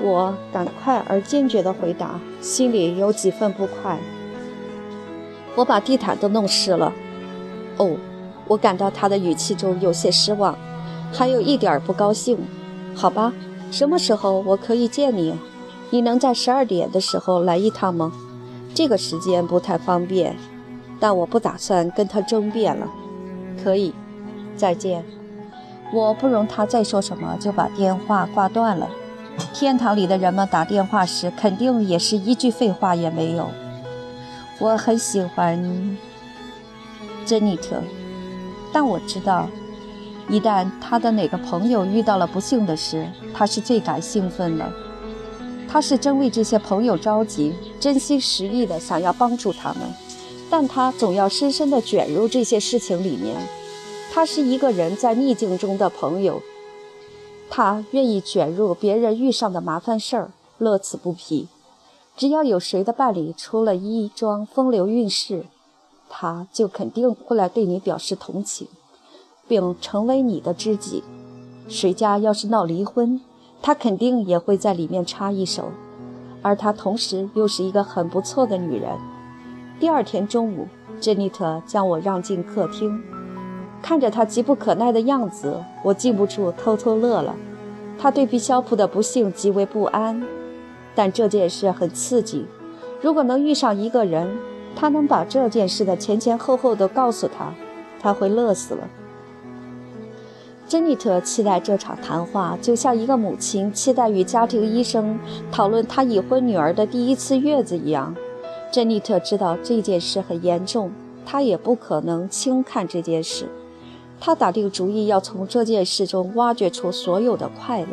[0.01, 3.97] 我赶快而坚决地回答，心里有几分不快。
[5.55, 6.93] 我把地毯都弄湿了。
[7.77, 7.97] 哦，
[8.49, 10.57] 我感到他的语气中有些失望，
[11.13, 12.37] 还有一点不高兴。
[12.93, 13.31] 好吧，
[13.71, 15.33] 什么时候我可以见你？
[15.91, 18.11] 你能在十二点的时候来一趟吗？
[18.75, 20.35] 这个时间不太方便，
[20.99, 22.87] 但我不打算跟他争辩了。
[23.63, 23.93] 可以，
[24.57, 25.05] 再见。
[25.93, 28.89] 我不容他再说什么，就把电话挂断了。
[29.53, 33.49] 天堂里的人们打电话时，肯定也是一句废话也没有。
[34.59, 35.97] 我很喜欢
[37.25, 37.81] 珍妮特，
[38.71, 39.49] 但我知道，
[40.29, 44.71] 一旦他的哪个朋友遇到了不幸的事，他是最感兴奋的。
[45.67, 49.81] 他是真为这些朋友着急，真心实意的想要帮助他们，
[50.49, 53.35] 但他总要深深的卷入这些事情里面。
[54.11, 56.41] 他是一个人在逆境中的朋友。
[57.51, 61.47] 他愿意卷入别人遇上的麻烦事儿，乐此不疲。
[62.17, 65.45] 只要有谁的伴侣出了一桩风流韵事，
[66.09, 68.67] 他就肯定会来对你表示同情，
[69.47, 71.03] 并成为你的知己。
[71.67, 73.21] 谁家要是闹离婚，
[73.61, 75.69] 他肯定也会在里面插一手。
[76.41, 78.97] 而他同时又是一个很不错的女人。
[79.79, 80.67] 第二天中午，
[80.99, 83.01] 珍妮特将我让进客厅。
[83.81, 87.35] 看着她急不可耐的样子，我禁不住偷偷乐了。
[87.97, 90.25] 她对毕肖普的不幸极为不安，
[90.95, 92.45] 但这件事很刺激。
[93.01, 94.37] 如果能遇上一个人，
[94.79, 97.53] 他能把这件事的前前后后都告诉他，
[97.99, 98.87] 他会乐死了。
[100.69, 105.19] 珍妮特期待这场谈话，就像一个母亲期待与家庭医生
[105.51, 108.15] 讨论她已婚女儿的第一次月子一样。
[108.71, 110.91] 珍妮特知道这件事很严重，
[111.25, 113.47] 她也不可能轻看这件事。
[114.19, 117.87] 她打定主意要从这件事中挖掘出所有的快乐。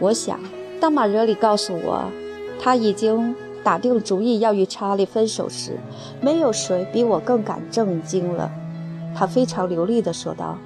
[0.00, 0.40] 我想，
[0.80, 2.04] 当马热里告诉我
[2.58, 5.72] 他已经打定主意要与查理分手时，
[6.20, 8.50] 没有谁比我更感震惊了。
[9.14, 10.56] 他非常流利地说道：“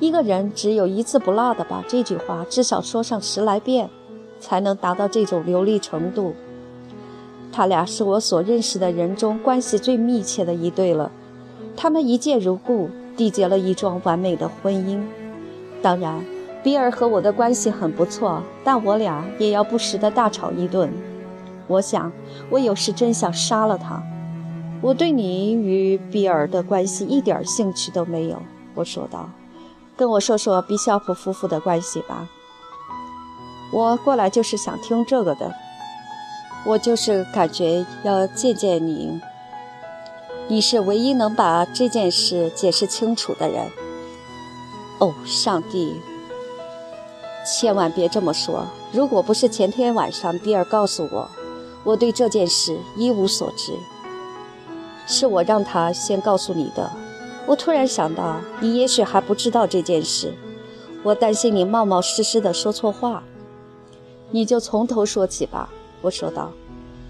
[0.00, 3.88] 一个人只有一字不落地把这句话至少说上十来遍，
[4.38, 6.34] 才能达到这种流利程度。
[7.52, 11.10] 他俩是我所认识的人中关系最密切的一对了，
[11.76, 15.00] 他们一见如故。”缔结了一桩完美的婚姻。
[15.80, 16.20] 当然，
[16.64, 20.92] 比尔和我的关系很不错，但我俩也要不时的大吵一顿。
[21.66, 22.12] 我想，
[22.50, 24.02] 我有时真想杀了他。
[24.82, 28.42] 我对你与比尔的关系一点兴趣都没有。
[28.74, 29.30] 我说道
[29.96, 32.28] ：“跟我说说比肖普夫妇的关系吧。”
[33.72, 35.52] 我过来就是想听这个的。
[36.66, 39.20] 我就是感觉要见见你。
[40.48, 43.70] 你是唯一能把这件事解释清楚的人。
[44.98, 45.94] 哦，上帝！
[47.46, 48.66] 千万别这么说。
[48.92, 51.28] 如果不是前天晚上比尔告诉我，
[51.84, 53.72] 我对这件事一无所知。
[55.06, 56.90] 是我让他先告诉你的。
[57.46, 60.32] 我突然想到，你也许还不知道这件事。
[61.02, 63.22] 我担心你冒冒失失地说错话。
[64.30, 65.68] 你就从头说起吧。
[66.00, 66.50] 我说道。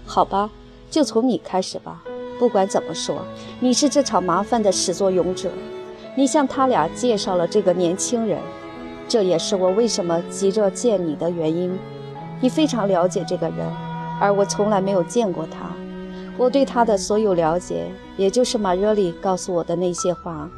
[0.05, 0.49] 好吧，
[0.91, 2.03] 就从你开始吧。
[2.37, 3.25] 不管怎么说，
[3.61, 5.49] 你是这场麻烦的始作俑者。
[6.17, 8.39] 你向他俩介绍了这个年轻人，
[9.07, 11.77] 这也是我为什么急着见你的原因。
[12.41, 13.65] 你非常了解这个人，
[14.19, 15.69] 而我从来没有见过他。
[16.37, 20.49] 我对他的所有了解，也就是马热里告诉我的那些话。